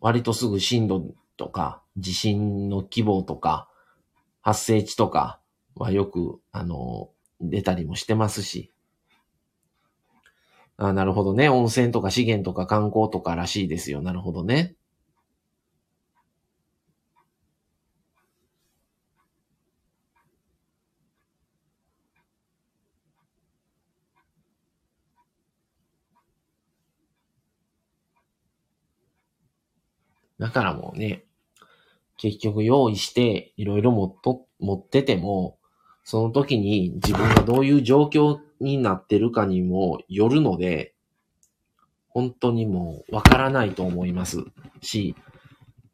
[0.00, 3.68] 割とすぐ震度とか、地震の規模とか、
[4.42, 5.40] 発生地とか
[5.76, 7.10] はよく、あの、
[7.40, 8.72] 出たりもしてますし。
[10.76, 11.48] あなるほどね。
[11.48, 14.02] 温泉とか資源とか観光とからしいですよ。
[14.02, 14.74] なるほどね。
[30.44, 31.24] だからもうね、
[32.18, 35.56] 結局用意していろいろ持っと、持ってても、
[36.02, 40.92] その時に自分がどういう状況になってるかにもよるので、
[42.08, 44.44] 本当にもうわからないと思います
[44.82, 45.16] し、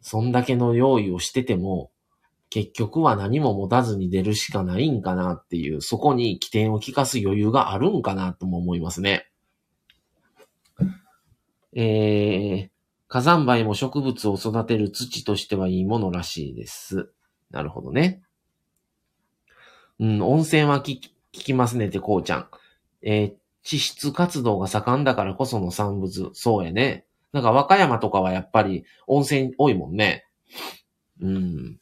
[0.01, 1.92] そんだけの用意をしてても、
[2.48, 9.28] 結局は何も持たずに出るしかないんかなっていう、そこに起点を聞かす余裕があるんかなとも思いますね。
[11.72, 12.80] えー、
[13.11, 17.11] 火山灰も植物を育てる土としてはいいものらしいです。
[17.50, 18.22] なるほどね。
[19.98, 21.00] うん、温泉は聞
[21.32, 22.48] きますねって、こうちゃん。
[23.02, 23.34] えー、
[23.64, 26.30] 地質活動が盛んだからこその産物。
[26.34, 27.04] そうやね。
[27.32, 30.24] なんか和歌山とかはやっぱり温泉多いもんね。
[31.20, 31.80] うん。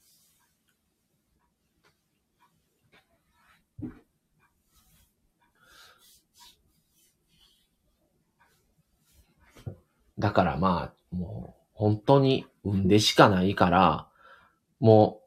[10.18, 14.08] だからまあ、もう、本当に運でしかないから、
[14.80, 15.20] も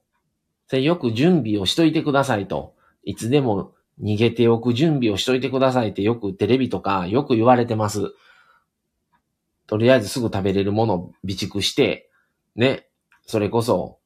[0.71, 2.75] う、よく準備をしといてくださいと。
[3.03, 8.13] いつでも逃げておく準備をしといてくださいってよくテレビとかよく言われてます。
[9.67, 12.09] とりあえずすぐ食べれるものを備蓄して、
[12.55, 12.87] ね、
[13.25, 13.99] それこそ、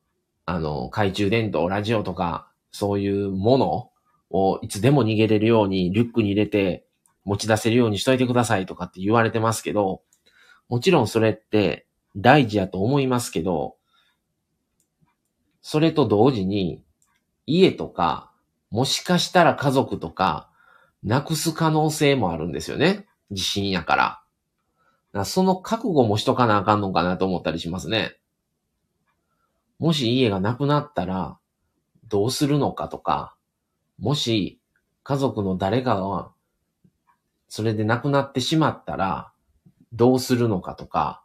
[0.45, 3.89] あの、懐中電灯、ラジオとか、そういうもの
[4.29, 6.85] をいつでも逃げれるようにリュックに入れて
[7.23, 10.01] 持ち出せるようにしといてくださいとかって言われてますけど、
[10.69, 13.75] もちろんそれって大事やと思いますけど、
[15.61, 16.83] それと同時に
[17.45, 18.31] 家とか、
[18.71, 20.49] もしかしたら家族とか、
[21.03, 23.07] なくす可能性もあるんですよね。
[23.31, 24.21] 地震やから。
[25.11, 28.17] からその覚悟もしとかなあかんのかなと思ったりしますね。
[29.79, 31.37] もし家がなくなったら、
[32.07, 33.35] どうするのかとか、
[33.97, 34.59] もし
[35.03, 36.31] 家族の誰かが、
[37.47, 39.31] それで亡くなってしまったら、
[39.93, 41.23] どうするのかとか、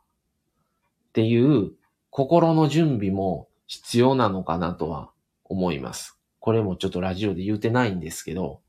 [1.09, 1.73] っていう
[2.11, 5.11] 心の準備も必要なのかなとは
[5.45, 6.19] 思います。
[6.39, 8.61] これもちょっとラジオで言うてないんですけど、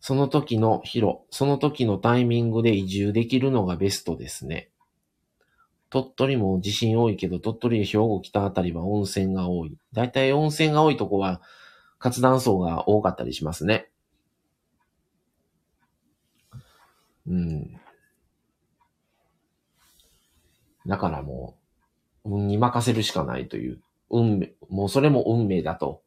[0.00, 4.70] その時の広、その時のタイミングで移住できるのがベストですね。
[5.90, 9.76] 鳥取も地震多いけど、鳥取や兵庫北あたりは温泉が多い。
[9.92, 11.42] だいたい温泉が多いとこは
[11.98, 13.88] 活断層が多かったりしますね。
[17.26, 17.80] うん。
[20.86, 21.56] だからも
[22.24, 23.80] う、運に任せるしかないという、
[24.10, 26.02] 運命、もうそれも運命だと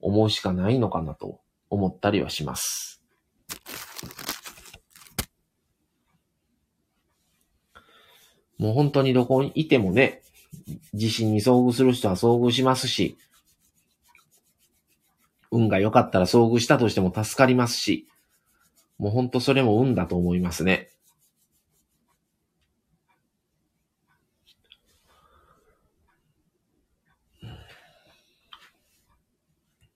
[0.00, 3.02] 思うしかないのかなと思ったりはします。
[8.58, 10.22] もう本当にどこにいてもね、
[10.94, 13.18] 地震に遭遇する人は遭遇しますし、
[15.50, 18.06] 運が良かったら遭遇したとしても助かりますし、
[18.98, 20.90] もう本当それも運だと思いますね。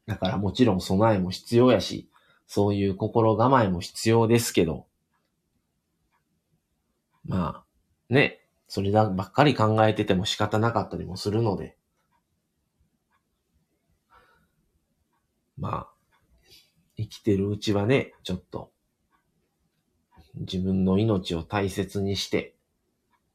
[0.07, 2.09] だからもちろん備えも必要やし、
[2.47, 4.87] そういう心構えも必要ですけど、
[7.25, 11.77] まあ、ね、それだばっかり考えてても仕方なかったりもするので、
[15.61, 15.89] まあ、
[16.97, 18.73] 生きてるうちはね、ちょっと、
[20.35, 22.55] 自分の命を大切にして、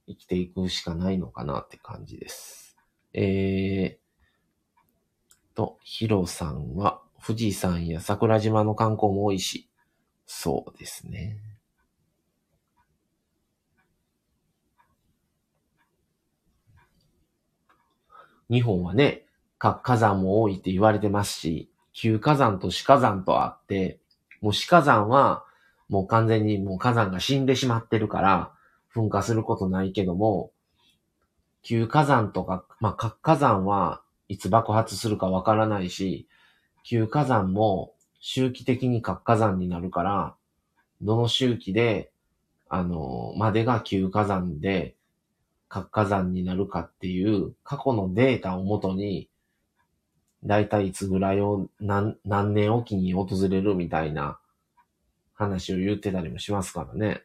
[0.08, 2.78] 生きていくしかないのかなって感じです。
[3.14, 9.70] えー、と、ヒロさんは、富士山や桜島の観光も多いし、
[10.26, 11.38] そうですね。
[18.50, 19.26] 日本はね、
[19.58, 24.00] 火山も多いって言われてますし、旧火山と死火山とあって、
[24.42, 25.46] もう死火山は
[25.88, 28.52] もう完全にもう火山が死んでしまってるから、
[28.94, 30.52] 噴火することないけども、
[31.64, 36.28] 旧火山とか、まあ、活火山はいつ爆発するかわからないし、
[36.84, 40.36] 旧火山も周期的に活火山になるから、
[41.02, 42.12] どの周期で、
[42.68, 44.96] あの、までが旧火山で、
[45.70, 49.30] 活火山になるかっていう過去のデータをもとに、
[50.46, 54.40] だいたいいつぐらいを何何年おきに訪れるみたいな
[55.34, 57.24] 話を言ってたりもしますからね。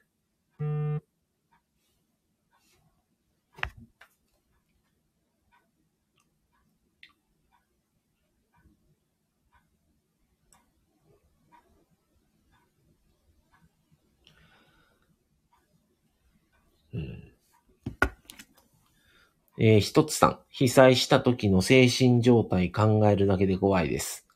[19.62, 24.26] えー、ひとつさん、被災した時の精神状態考えるだけで怖いです。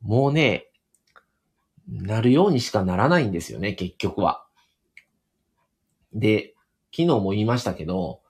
[0.00, 0.68] もうね、
[1.86, 4.46] なるようにしかならないんですよね、結局は。
[6.14, 6.54] で、
[6.96, 8.22] 昨日も言いましたけど、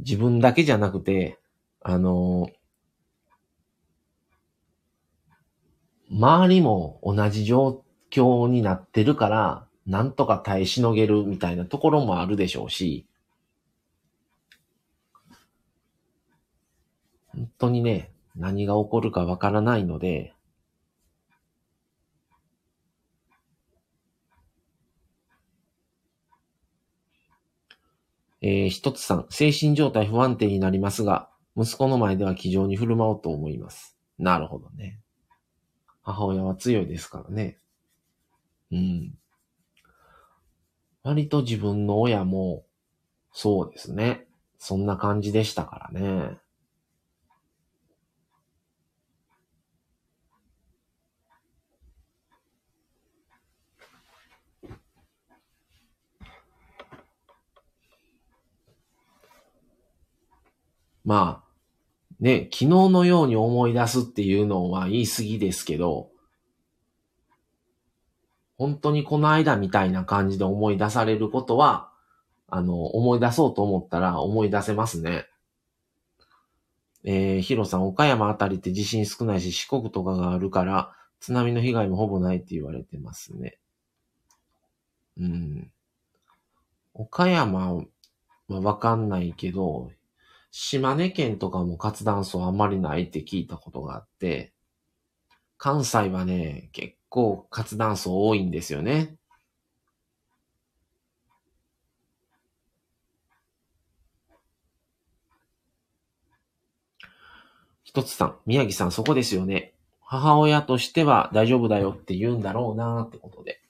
[0.00, 1.38] 自分だけじゃなくて、
[1.82, 2.50] あの
[6.10, 13.06] 周りも同じ状況になってるから、なんとか耐えしのげるみたいなところもあるでしょうし、
[17.38, 20.34] 本当にね、何が起こるかわからないので、
[28.40, 33.96] えー、一つさん、精神状態不安定になりますが、息子の前では気丈に振る舞おうと思います。
[34.18, 35.00] なるほどね。
[36.02, 37.58] 母親は強いですからね。
[38.72, 39.14] うん。
[41.04, 42.64] 割と自分の親も、
[43.32, 44.26] そうですね。
[44.58, 46.38] そんな感じでしたからね。
[61.08, 61.48] まあ、
[62.20, 66.10] ね、昨日のように思い出すっていうのは言い過ぎですけど、
[68.58, 71.90] 本当にこの間みたいな感じで思い出されることは、
[72.46, 75.24] あの、思い出そうと思ったら思い出せますね。
[77.04, 83.58] えー、ヒロさん、岡山あたりって地震少ないし、四国とかがあるから、津波の被害もほぼないって言われてますね。
[85.18, 85.70] うん。
[86.92, 89.90] 岡山はわかんないけど、
[90.50, 94.52] 島根県とかも活断層あんまりないって聞いたことがあって、
[95.56, 99.16] 関西はね、結構活断層多いんですよね。
[107.82, 109.72] 一つさん、宮城さんそこですよね。
[110.00, 113.60] 母親としては大丈夫だよって言うんだろうなってことで。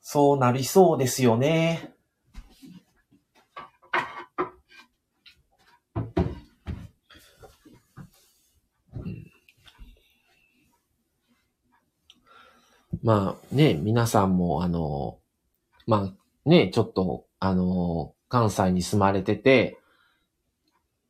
[0.00, 1.92] そうなりそうですよね。
[13.02, 15.18] まあね、皆さんもあの、
[15.86, 19.78] まあね、ちょっとあの、関西に住まれてて、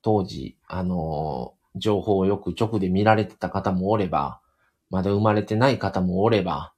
[0.01, 4.41] 当時、あの、情報をよく直で見られてた方もおれば、
[4.91, 6.73] まだ生まれてない方もおれば、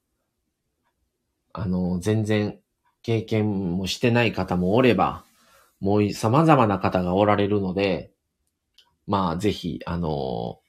[1.52, 2.58] あの、全然
[3.02, 5.24] 経験もしてない方もおれば、
[5.80, 8.10] もう様々な方がおられるので、
[9.06, 10.60] まあ、ぜひ、あの、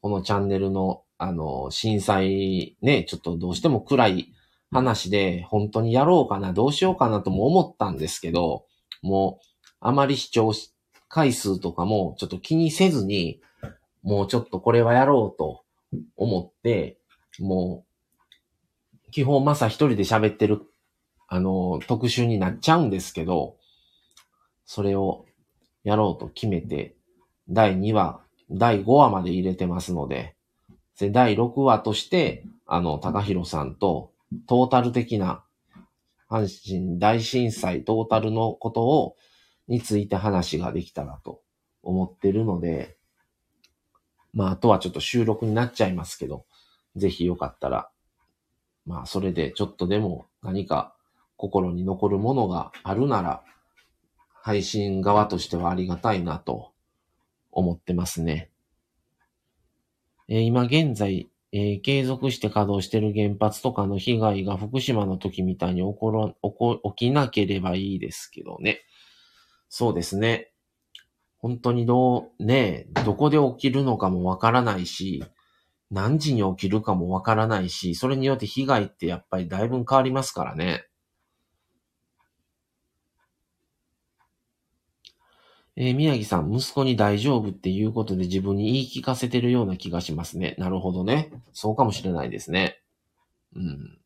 [0.00, 4.32] このチャンネルの、あの、震災ね、ちょっとどうしても暗い
[4.70, 8.66] 話で、本当にやろうかな、どうしようかなとも思ったんですけど、
[9.02, 9.46] もう、
[9.80, 10.52] あまり視聴
[11.08, 13.40] 回数とかもちょっと気にせずに、
[14.02, 15.62] もうちょっとこれはやろうと
[16.16, 16.98] 思って、
[17.38, 20.62] もう、基本マサ一人で喋ってる、
[21.28, 23.56] あの、特集になっちゃうんですけど、
[24.64, 25.26] それを
[25.84, 26.96] やろうと決めて、
[27.48, 30.35] 第2話、第5話まで入れてますので、
[30.98, 34.12] で第6話として、あの、高弘さんと、
[34.46, 35.44] トータル的な、
[36.28, 39.16] 阪神大震災トータルのことを
[39.68, 41.40] について話ができたらと
[41.82, 42.96] 思ってるので、
[44.32, 46.46] まあ、あとはちょっと収録になっちゃいますけど、
[46.96, 47.88] ぜひよかったら、
[48.84, 50.94] まあ、それでちょっとでも何か
[51.36, 53.42] 心に残るものがあるなら、
[54.42, 56.72] 配信側としてはありがたいなと
[57.50, 58.50] 思ってますね。
[60.28, 68.80] 今現在、継続して稼働している原発とかの被害が福島の時みたいに起こら、起こ、起きなければいいですけどね。
[69.68, 70.52] そうですね。
[71.38, 75.24] 本当にどう、ね、どこで起きるのかもわからないし、
[75.90, 80.85] 何時に起きるかもわからないし、それによって被害ってやっぱりだいぶ変わりますからね。
[85.76, 90.54] えー、宮城さん、息子に大丈夫っていうことで自分に言い聞かせてるような気がしますね。
[90.58, 91.30] なるほどね。
[91.52, 92.80] そうかもしれないですね。
[93.54, 93.98] うん。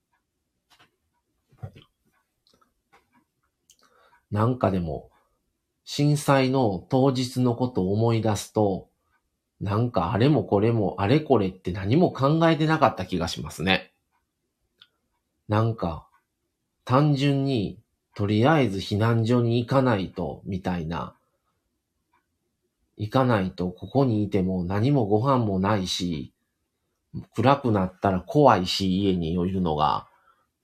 [4.33, 5.11] なんかでも、
[5.85, 8.89] 震災の当日のことを思い出すと、
[9.61, 13.93] なんかあれもこれもあれこれって何も考えてなかった気がしますね。
[15.49, 16.09] なんか、
[16.85, 17.79] 単純に、
[18.15, 21.17] とりあえず避難所に行かないと、みたいな。
[23.01, 26.35] 行かないとここにいても何もご飯もないし、
[27.35, 30.07] 暗くなったら怖いし、家にいるのが。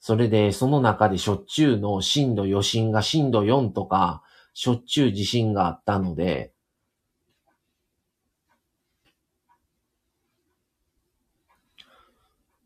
[0.01, 4.22] それで、その中でしょっちゅうの震度余震が震度4とか、
[4.53, 6.53] しょっちゅう地震があったので、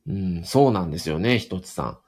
[0.08, 1.98] うん、そうなんですよね、一つさん。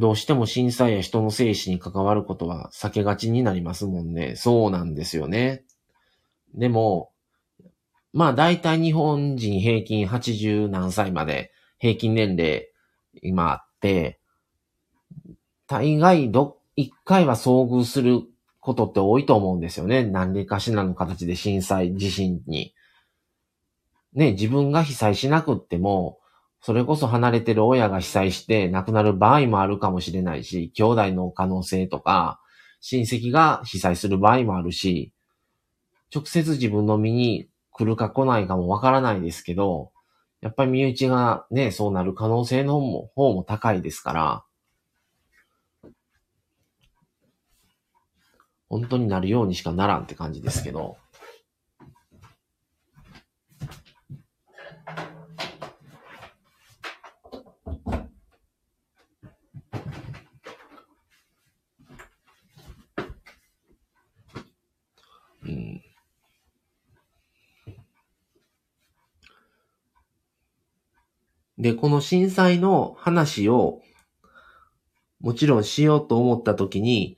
[0.00, 4.34] どうしても震災や人の生死に関わることは避けがちになりますもんね。
[4.34, 5.64] そうなんですよね。
[6.54, 7.12] でも、
[8.12, 12.68] まあ大体日本人平均80何歳まで平均年齢
[13.22, 14.18] 今あって、
[15.66, 18.22] 大概ど、一回は遭遇する
[18.60, 20.04] ことって多いと思うんですよね。
[20.04, 22.74] 何でかしらの形で震災、地震に。
[24.14, 26.18] ね、自分が被災しなくっても、
[26.60, 32.40] それこそ離れてる親が被災して亡くなる場合もあるかもしれないし、兄弟の可能性とか、
[32.80, 35.12] 親戚が被災する場合もあるし、
[36.14, 39.92] 直接自分の身に来るか来ないかもわからないですけど、
[40.40, 44.44] やっぱり身内がね、そうなる可能性の方も方も高いですから、
[48.68, 50.96] 本当になるようにしかならんって感じですけど。
[71.58, 73.82] で、この震災の話を、
[75.20, 77.16] もちろんしようと思った時に、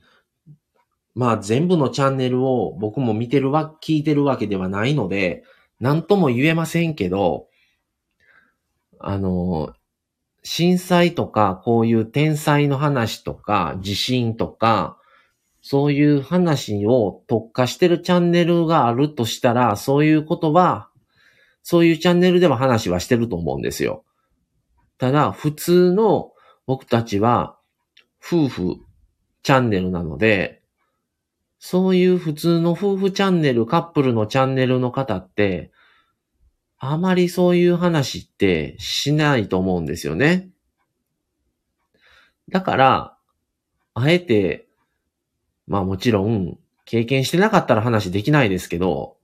[1.15, 5.43] まあ全部のチャンネルを僕も見てるわ、聞いてるわけではないので、
[5.79, 7.47] なんとも言えませんけど、
[8.99, 9.73] あの、
[10.43, 14.97] 震災とか、こういう天災の話とか、地震とか、
[15.61, 20.89] そういう話を特化してるチャンネルがあるとしたら、そういうことは、
[21.63, 24.03] そういうチャンネルでは話はしてると思うんですよ。
[24.97, 26.31] ただ、普通の
[26.65, 27.57] 僕たちは、
[28.25, 28.75] 夫婦
[29.43, 30.61] チャンネルなので、
[31.59, 35.71] そういう普通の夫婦チャンネル、カップルのチャンネルの方って、
[36.77, 40.49] あまりそういう話ってしないと思うんですよね。
[42.49, 43.17] だから、
[43.93, 44.67] あえて、
[45.67, 49.17] まあもちろん、経験してなかったら話できないですけど、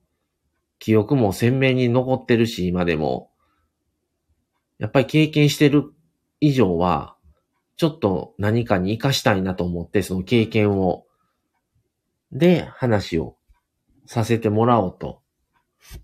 [0.80, 3.30] 記憶も鮮明に残ってるし、今でも。
[4.82, 5.93] やっぱり経験してる
[6.39, 7.15] 以上は、
[7.77, 11.05] ちょっと何かに活かしたいなと思って、その経験を
[12.32, 13.38] で話を
[14.07, 15.21] させてもらおうと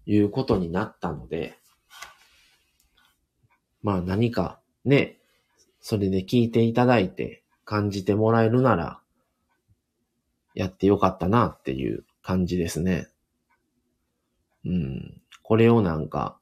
[0.06, 1.58] いうことになったので、
[3.82, 5.18] まあ何かね、
[5.82, 9.00] それで聞いていただいて感じてもらえるなら、
[10.54, 13.08] やってよかったなっていう感じですね。
[14.66, 15.22] うん。
[15.42, 16.38] これをなんか、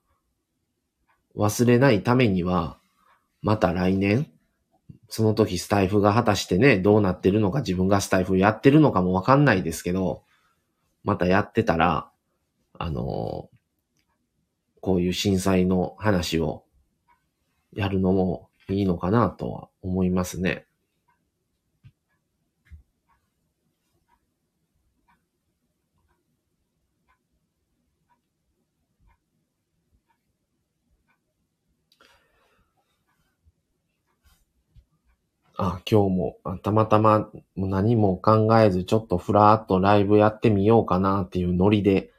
[1.35, 2.77] 忘れないためには、
[3.41, 4.31] また来年、
[5.07, 10.23] その時スタイフが果たしてね、どうなってるのか自分がスタイフやってるのかもわかんないですけど、
[11.03, 12.09] またやってたら、
[12.77, 13.49] あの
[14.81, 16.63] こういう震災の話を
[17.73, 20.65] やるのもいいのかなとは思いますね。
[35.57, 42.11] あ、今日もたまたま何も考えずちょっとふらーっとライブやってみようかなっていうノリで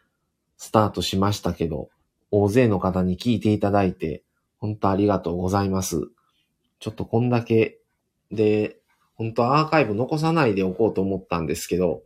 [0.57, 1.91] スタートしましたけど、
[2.30, 4.24] 大勢の方に聞いていただいて、
[4.59, 6.01] 本当ありがとうございます。
[6.78, 7.78] ちょっとこんだけ
[8.30, 8.78] で、
[9.14, 12.03] 本当アーカイブ残さないでおこうと思ったんですけど、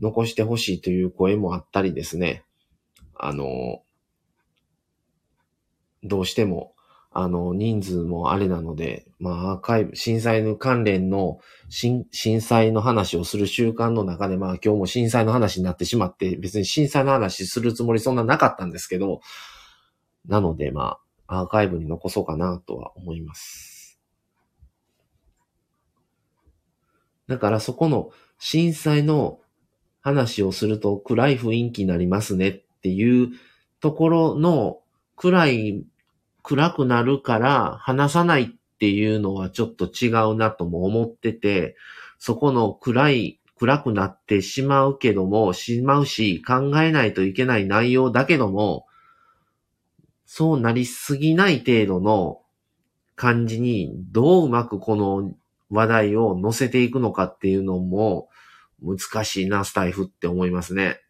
[0.00, 2.44] 残してほしいという声もあったりですね。
[3.14, 3.82] あの、
[6.02, 6.73] どうしても
[7.16, 11.38] あの、人数もあれなので、まあ、アーカイブ、震災の関連の、
[11.68, 12.04] 震
[12.40, 19.20] 災の話をする習慣の中で、まあ、今日も震災の話になってしまって、別に震災の話するつもりそんななかったんですけど、
[20.26, 20.98] なので、ま
[21.28, 24.00] あ、アーカイブに残そうかなとは思います。
[27.28, 28.10] だからそこの
[28.40, 29.38] 震災の
[30.00, 33.28] 話をすると暗い雰囲気になりますねっていう
[33.80, 34.80] ところの
[35.16, 35.84] 暗い
[36.44, 38.46] 暗くなるから話さないっ
[38.78, 41.74] ていうのはちょっと違うなとも思ってて、
[42.18, 48.84] そこの暗い、暗くなってしまうけども、しまうし、考えないといけない内容だけども、
[50.26, 52.42] そうなりすぎない程度の
[53.16, 55.32] 感じに、どううまくこの
[55.70, 58.28] 話題を乗せていくのかっていうのも、
[58.82, 61.00] 難しいな、スタイフって思いますね。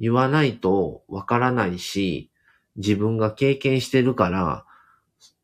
[0.00, 2.32] 言わないとわからないし、
[2.76, 4.64] 自分が経験してるから、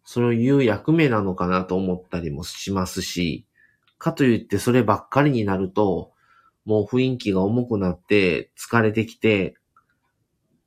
[0.04, 3.46] そういう役目なのかなと思ったりもしますし、
[3.98, 6.12] かといってそればっかりになると、
[6.64, 9.56] もう雰囲気が重くなって疲れてきて、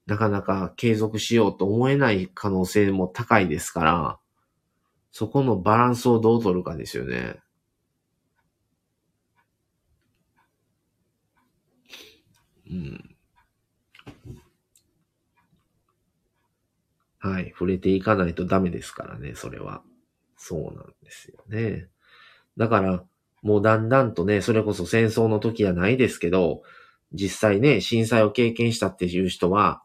[0.05, 4.19] なかなか継続しようと思えない可能性も高いですから、
[5.11, 7.37] そこのバランスをどう取るかですよね。
[12.69, 13.12] うん。
[17.23, 17.51] はい。
[17.51, 19.81] 触れていかないとダメですからね、それは。
[20.35, 21.87] そうなんですよね。
[22.57, 23.03] だから、
[23.43, 26.63] もうだんだんとね、それこそ戦争の時はないですけど、
[27.13, 29.83] 実際ね、震災を経験したっていう人は、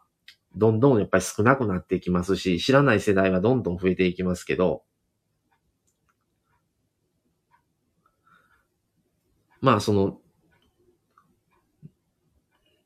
[0.57, 4.83] どんどんやっぱり少なくなっていきますし、知らない世代はどんどん増えていきますけど、
[9.61, 10.21] まあその、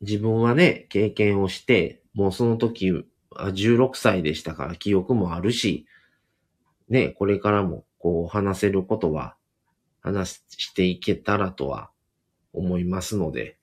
[0.02, 2.90] 自分はね、経験をして、もうその時
[3.38, 5.86] 16歳でしたから記憶もあるし、
[6.88, 9.36] ね、これからもこう話せることは
[10.00, 11.90] 話していけたらとは
[12.52, 13.56] 思いますので、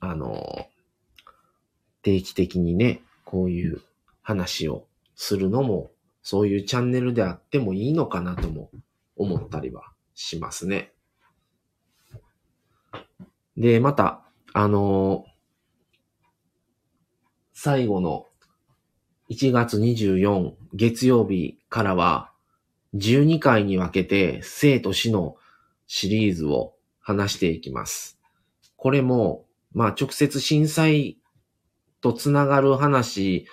[0.00, 0.66] あの、
[2.02, 3.82] 定期的にね、こういう
[4.22, 5.90] 話をするのも、
[6.22, 8.70] そういうチャンネルであってもいいのかなとも
[9.16, 9.84] 思ったりは
[10.14, 10.92] しますね。
[13.56, 14.22] で、また、
[14.52, 15.24] あの
[17.52, 18.26] 最後の
[19.30, 22.32] 1月24月曜日からは
[22.96, 25.36] 12回に分けて生と死の
[25.86, 28.18] シリーズを話していきます。
[28.76, 31.18] これも、まあ直接震災
[32.00, 33.46] とつながる話、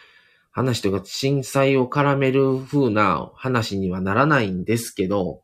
[0.50, 5.44] 話というか震災を絡める風な話にはならないんですけど、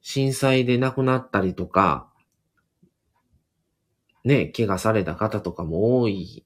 [0.00, 2.08] 震災で亡くなったりとか、
[4.24, 6.44] ね、怪我された方とかも多い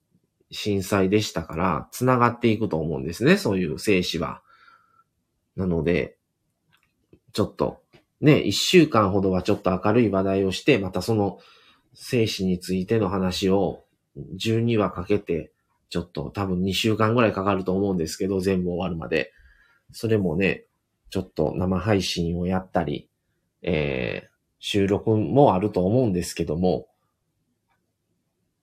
[0.51, 4.43] 震災でしたから、繋がっていくと思うんですね、そういう生死は。
[5.57, 6.17] なので、
[7.33, 7.83] ちょっと、
[8.21, 11.39] ね、一週間ほどはちょっと明るい話題をして、またその
[11.95, 13.85] 生死についての話を
[14.17, 15.53] 12話かけて、
[15.89, 19.33] ちょっと多分2週間ぐらいかかると思うんですけど、全部終わるまで。
[19.93, 20.65] それもね、
[21.11, 23.09] ちょっと生配信をやったり、
[23.63, 24.29] えー、
[24.59, 26.89] 収録もあると思うんですけども、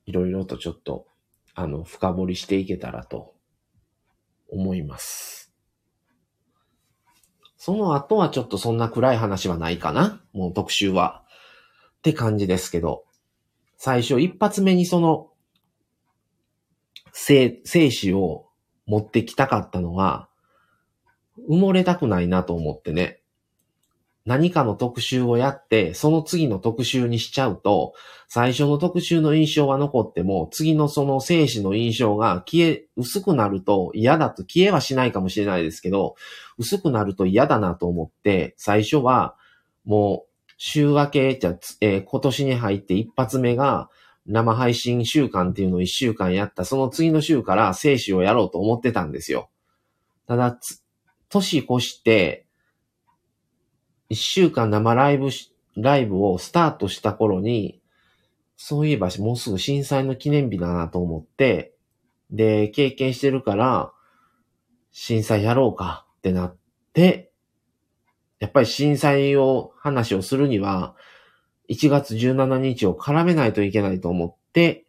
[0.05, 1.07] いろいろとちょっと、
[1.55, 3.35] あの、深掘りしていけたらと
[4.49, 5.53] 思います。
[7.57, 11.23] その後はちょっとそんな暗い話はないかなもう特集は。
[11.99, 13.05] って感じですけど、
[13.77, 15.29] 最初一発目にその、
[17.13, 18.47] 生、生死を
[18.85, 20.27] 持ってきたかったのは、
[21.49, 23.22] 埋もれたくないなと思ってね。
[24.25, 27.93] 何かの特集をやって、その次の特集にしちゃうと、
[28.29, 36.15] 最初の特集の印象は残っても、次のその生死の印象が消え、薄くなると嫌だと、消えはしないかもしれないですけど、
[36.57, 39.35] 薄くなると嫌だなと思って、最初は、
[39.83, 43.89] もう、週明け、じゃ、えー今年に入って一発目が、
[44.25, 49.49] 生配信週間っていうのを一週間やった、その次の週から生死をやろうと思ってたんですよ。
[50.27, 50.57] ただ、
[51.27, 52.45] 年越して、
[54.13, 55.29] 一週間生ライブ、
[55.75, 57.81] ライブをスタートした頃に、
[58.55, 61.73] そういえばもうすぐ震災の記念日だなと思って、
[62.29, 63.91] で、経験してるから、
[64.91, 66.57] 震災やろうかってなっ
[66.93, 67.31] て、
[68.39, 70.95] やっぱり震災を、話をするには、
[71.71, 74.85] 1月17日を絡めないといけないと思って、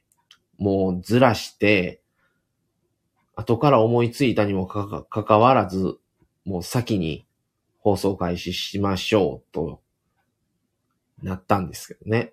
[0.58, 2.02] もうずらして、
[3.36, 5.96] 後から思いついたにもかかかわらず、
[6.44, 7.23] もう先に
[7.84, 9.82] 放送開始しましょうと
[11.22, 12.32] なったんですけどね。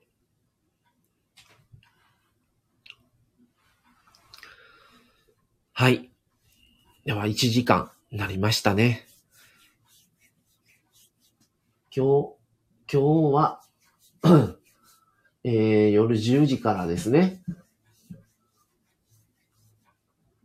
[5.73, 6.09] はい。
[7.03, 9.05] では1時間なりましたね。
[11.93, 12.35] 今日、
[12.89, 13.61] 今日は、
[15.43, 17.41] えー、夜10時からですね。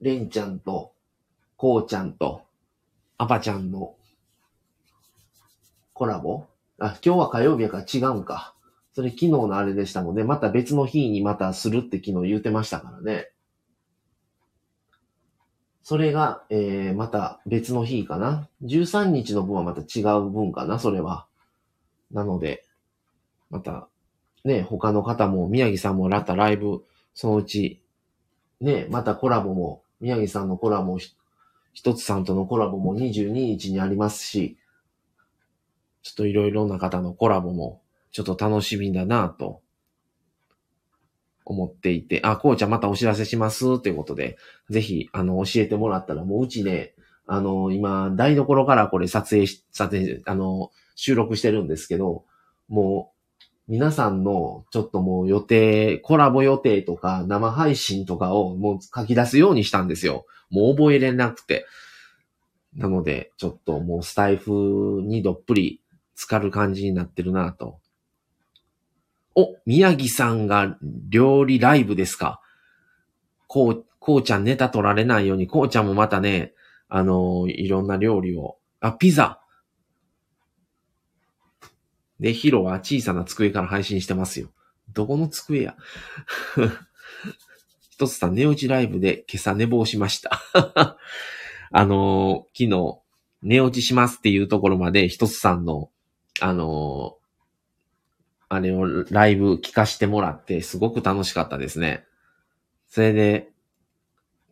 [0.01, 0.95] レンちゃんと、
[1.57, 2.43] こうちゃんと、
[3.19, 3.96] アパちゃんの
[5.97, 6.45] コラボ？
[6.79, 8.55] あ、今日は火曜日やから違うんか。
[8.93, 10.25] それ昨日のあれでしたもんね。
[10.25, 13.31] また別の日にまたするって昨日言うてましたからね。
[15.83, 18.47] それが、えー、また別の日かな。
[18.63, 21.27] 13日の分はまた違う分かな、それは。
[22.11, 22.67] なので、
[23.49, 23.89] また、
[24.45, 26.85] ね、他の方も、宮城さんもラタライブ、
[27.15, 27.81] そのうち、
[28.61, 31.17] ね、またコラボも、宮城さんのコラボもひ、
[31.73, 34.59] 一つさんとのコラボも22日にありますし、
[36.07, 37.83] ちょっといろいろな方のコラボも、
[38.13, 39.61] ちょっと楽しみだなと、
[41.45, 44.37] 思っていて、あ、こうちゃんまたお知らせしますということで、
[44.71, 46.95] ぜひ、あの、教えてもらったら、もううちね、
[47.27, 52.25] あの、今、台所からこれ撮影し、撮影、あの、収録してるんですけど、
[52.69, 60.25] もう、皆さんのちょっともう予定、コラボ予定とか生配信とかをもう書き出すようにしたんですよ。
[60.51, 61.67] もう覚えれなくて。
[62.77, 65.81] なので、ちょっともうスタイフにどっぷり
[66.17, 67.79] 浸かる感じになってるなと。
[69.35, 72.41] お、宮城さんが料理ライブですか。
[73.47, 76.55] こう、こうちゃんネタ取られないように、こうちゃんもまたね、
[76.89, 78.57] あのいろんな料理を。
[78.81, 79.41] あ、ピザ。
[82.19, 84.49] で、ヒロは小さな机から配信してますよ。
[84.93, 85.77] どこの机や
[87.91, 90.41] 一つさん、寝落ちライブで今朝寝坊しました。
[91.73, 93.01] あのー昨日、
[93.43, 95.91] 寝落ちしますっていうところまで、一つさんの、
[96.43, 97.17] あの
[98.49, 102.05] あれをライブ聞かしてもらって、すごく楽しかったですね。
[102.89, 103.51] それで、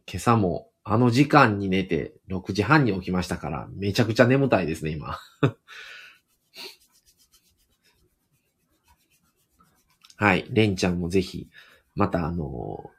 [0.07, 5.19] 今朝も、あの時間に寝て、6時半に起きましたから、めちゃくちゃ眠たいですね、今。
[10.17, 10.47] はい。
[10.51, 11.49] レンちゃんもぜひ、
[11.95, 12.91] またあの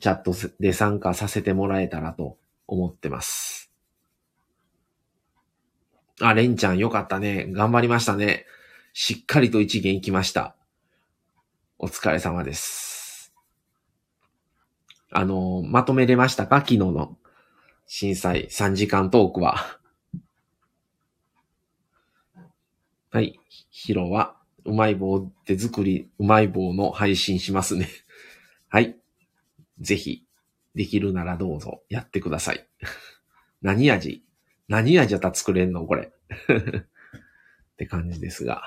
[0.00, 3.71] チャットで参加させてもらえたらと思ってます。
[6.20, 7.46] あ、レンちゃんよかったね。
[7.50, 8.46] 頑張りましたね。
[8.92, 10.54] しっかりと一元行きました。
[11.78, 13.32] お疲れ様です。
[15.10, 16.60] あのまとめれましたか？
[16.60, 17.18] 昨日の
[17.86, 19.56] 震災3時間トークは。
[23.10, 23.38] はい。
[23.70, 27.88] ヒロは、うまい棒手作り、うまい棒の配信しますね。
[28.68, 28.96] はい。
[29.80, 30.24] ぜひ、
[30.74, 32.66] できるならどうぞやってください。
[33.60, 34.24] 何味？
[34.72, 36.10] 何味だったら作れんのこれ。
[36.32, 38.62] って感じですが。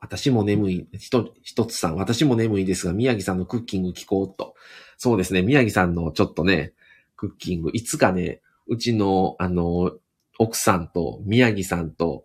[0.00, 4.54] 私も眠い、ひと、ひとつさん、私も眠いですが、宮城さんのクッキング聞こうと。
[4.96, 6.72] そうですね、宮城さんのちょっとね、
[7.14, 9.92] クッキング、いつかね、うちの、あの、
[10.38, 12.24] 奥さんと宮城さんと、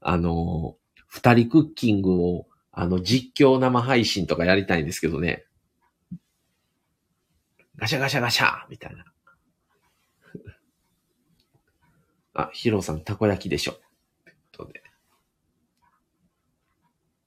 [0.00, 0.76] あの、
[1.08, 5.44] 二人クッキングを、あの、実況生配信とかやりたいんですけどね。
[7.78, 9.04] ガシャガシャガシャみたいな。
[12.34, 13.74] あ、ヒロさん、たこ焼きでしょ。
[14.52, 14.82] とで。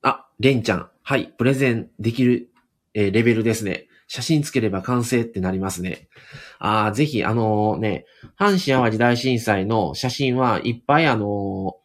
[0.02, 0.90] あ、レンちゃん。
[1.04, 2.50] はい、プレゼンできる、
[2.94, 3.88] えー、レベルですね。
[4.08, 6.10] 写真つければ完成ってなりますね。
[6.60, 8.06] ああ、ぜひ、あのー、ね、
[8.38, 11.78] 阪神淡路大震災の写真はいっぱいあの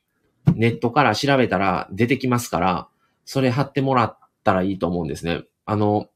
[0.46, 2.88] ー、ネットから調べたら出てきますから、
[3.24, 5.44] それ貼ってもらったらいいと思うんですね。
[5.64, 6.08] あの、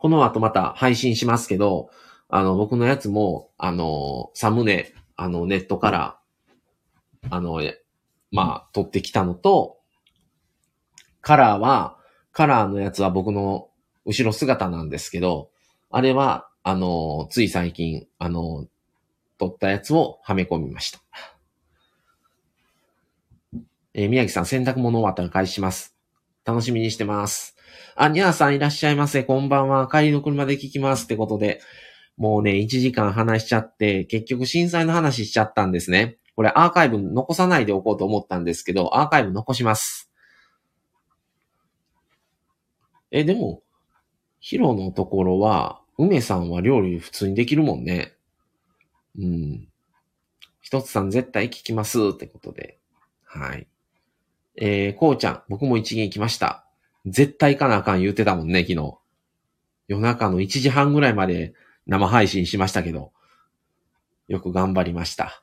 [0.00, 1.90] この後また配信しますけど、
[2.30, 6.18] あの、僕のやつも、あの、サムネ、あの、ネットから、
[7.28, 7.60] あの、
[8.30, 9.76] まあ、撮ってきたのと、
[11.20, 11.98] カラーは、
[12.32, 13.68] カラーのやつは僕の
[14.06, 15.50] 後ろ姿なんですけど、
[15.90, 18.68] あれは、あの、つい最近、あの、
[19.36, 21.00] 撮ったやつをはめ込みました。
[23.92, 25.99] えー、宮城さん、洗濯物終わったら返します。
[26.44, 27.56] 楽しみにしてます。
[27.96, 29.24] あ、にゃーさんいらっしゃいませ。
[29.24, 29.88] こんばんは。
[29.88, 31.04] 帰りの車で聞きます。
[31.04, 31.60] ってことで、
[32.16, 36.18] もうね、1時間話しちゃって、結局震災の話しちゃったんですね。
[36.36, 40.10] これアーカイブ残さないでおこうと思ったんですけど、アーカイブ残します。
[43.10, 43.62] え、でも、
[44.38, 48.14] ヒロのところは、梅さんは料理普通にできるもんね。
[49.18, 49.68] うん。
[50.62, 52.78] 一つさん絶対聞きますってことで。
[53.24, 53.66] はい。
[54.56, 56.66] えー、こうちゃん、僕も一元行きました。
[57.06, 58.98] 絶対行かなあかん言ってたもんね、昨日。
[59.88, 61.54] 夜中の1時半ぐらいまで
[61.86, 63.12] 生配信しましたけど、
[64.28, 65.42] よく頑張りました。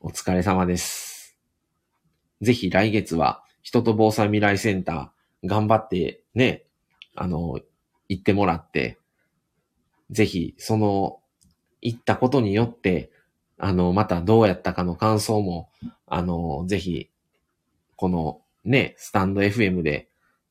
[0.00, 1.38] お疲れ様です。
[2.40, 6.64] ぜひ来月は、人と防災未来センター、頑張ってね、
[7.14, 7.60] あの、
[8.08, 8.98] 行ってもらって、
[10.10, 11.20] ぜひ、その、
[11.80, 13.10] 行ったことによって、
[13.58, 15.70] あの、またどうやったかの感想も、
[16.06, 17.07] あの、ぜひ、
[17.98, 20.08] このね、スタンド FM で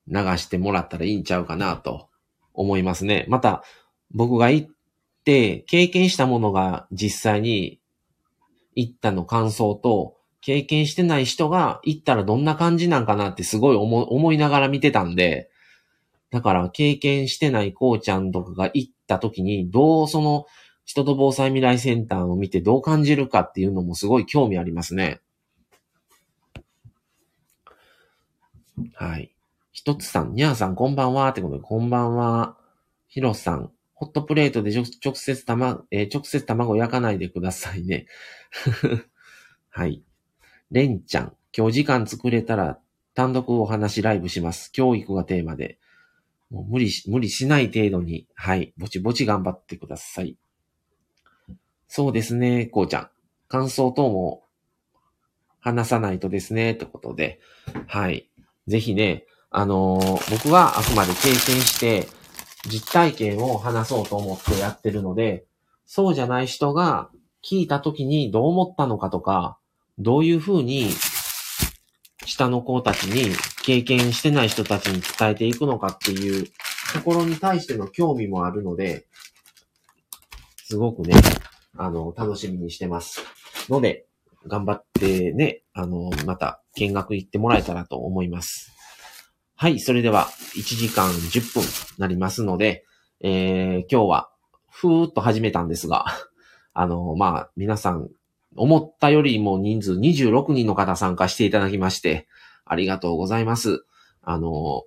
[0.08, 2.10] 流してもらったらいいんちゃうかなと
[2.54, 3.26] 思いますね。
[3.30, 3.64] また、
[4.12, 4.70] 僕が行っ
[5.24, 7.80] て経験したものが実際に
[8.76, 15.50] 行ったの感想と、経験してない人が行ったらどんな感じなんかなってすごい思いながら見てたんで、
[16.32, 20.46] だから経験してないこうちゃんとかが行った時に、どうその
[20.84, 25.22] 人と防災未来センターを見てどう感じるかっていうのもすごい興味ありますね。
[28.94, 29.34] はい。
[29.72, 32.58] ひとつさん、にゃーさんこんばんはってことで、こんばんは。
[33.08, 34.72] ひろさん、ホットプレートで
[35.04, 38.06] 直接卵、えー、直接卵焼かないでくださいね。
[39.70, 40.04] はい。
[40.72, 42.80] れんちゃん、今日時間作れたら
[43.14, 44.72] 単独お話ライブします。
[44.72, 45.80] 教育がテーマで。
[46.50, 50.38] もう無理し、無理しない程度に、はい、ぼちぼち頑張ってください。
[51.88, 53.10] そうですね、こうちゃん。
[53.48, 54.46] 感想等も
[55.60, 57.40] 話さないとですね、ってことで、
[57.88, 58.30] はい。
[58.68, 62.08] ぜひね、あのー、僕はあくまで経験して、
[62.70, 65.46] 実体験を話そうと思ってやってるので、
[65.86, 67.10] そうじゃない人が
[67.44, 69.58] 聞いた時にどう思ったのかとか、
[69.98, 70.90] どういうふうに
[72.26, 73.34] 下の子たちに
[73.64, 76.48] 経験してない人たちに伝えていくのかっていう
[76.94, 79.08] ところに対しての興味もあるので、
[80.66, 81.16] すごくね、
[81.78, 83.22] あの、楽しみにしてます。
[83.70, 84.07] ので、
[84.48, 88.74] 頑張ってね、あの、また見学行ってもらえたらと思います。
[89.56, 91.64] はい、それでは1時間10分
[91.98, 92.86] なりますので、
[93.22, 94.30] えー、今日は
[94.70, 96.06] ふーっと始めたんですが、
[96.74, 98.10] あの、まあ、皆さん、
[98.56, 102.28] 思ったよりも人数26人の方参加していただきまして、
[102.66, 103.84] ありがとうございます。
[104.22, 104.84] あの、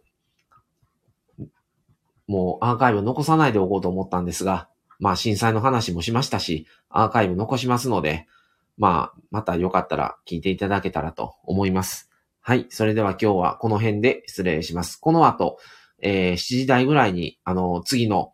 [2.28, 4.69] もうアーカイブ残さないでおこうと思ったんですが、
[5.01, 8.28] まあ震災の話もしましたし、アーカイブ残しますので、
[8.76, 12.10] まあ、またよかったら聞いていただけたらと思います。
[12.40, 12.66] はい。
[12.70, 14.97] それでは今日はこの辺で失礼します。
[14.97, 15.59] この後、
[16.02, 18.32] えー、7時台ぐらいに、あの、次の、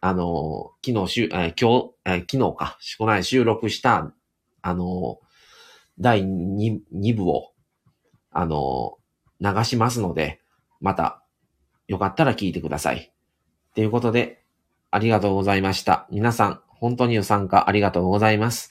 [0.00, 4.12] あの、昨日しゅ、えー、今日、えー、昨日か、この間収録した、
[4.62, 5.18] あの、
[5.98, 7.52] 第 2, 2部を
[8.38, 8.98] あの、
[9.40, 10.42] 流しますので、
[10.78, 11.22] また、
[11.88, 13.10] よかったら聞いてください。
[13.74, 14.44] ということで、
[14.90, 16.06] ありがとうございました。
[16.10, 18.70] 皆さん、本当にご参加ありがとうございます。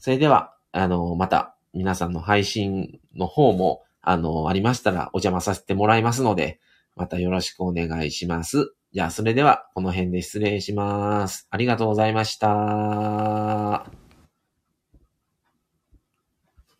[0.00, 6.58] それでは、あの、また、皆さんの配信の方も、あの、ありましたらお邪魔させてもらいますので、
[6.96, 8.74] またよろしくお願いします。
[8.92, 11.46] じゃあ、それでは、この辺で失礼します。
[11.50, 13.99] ありがとうございました。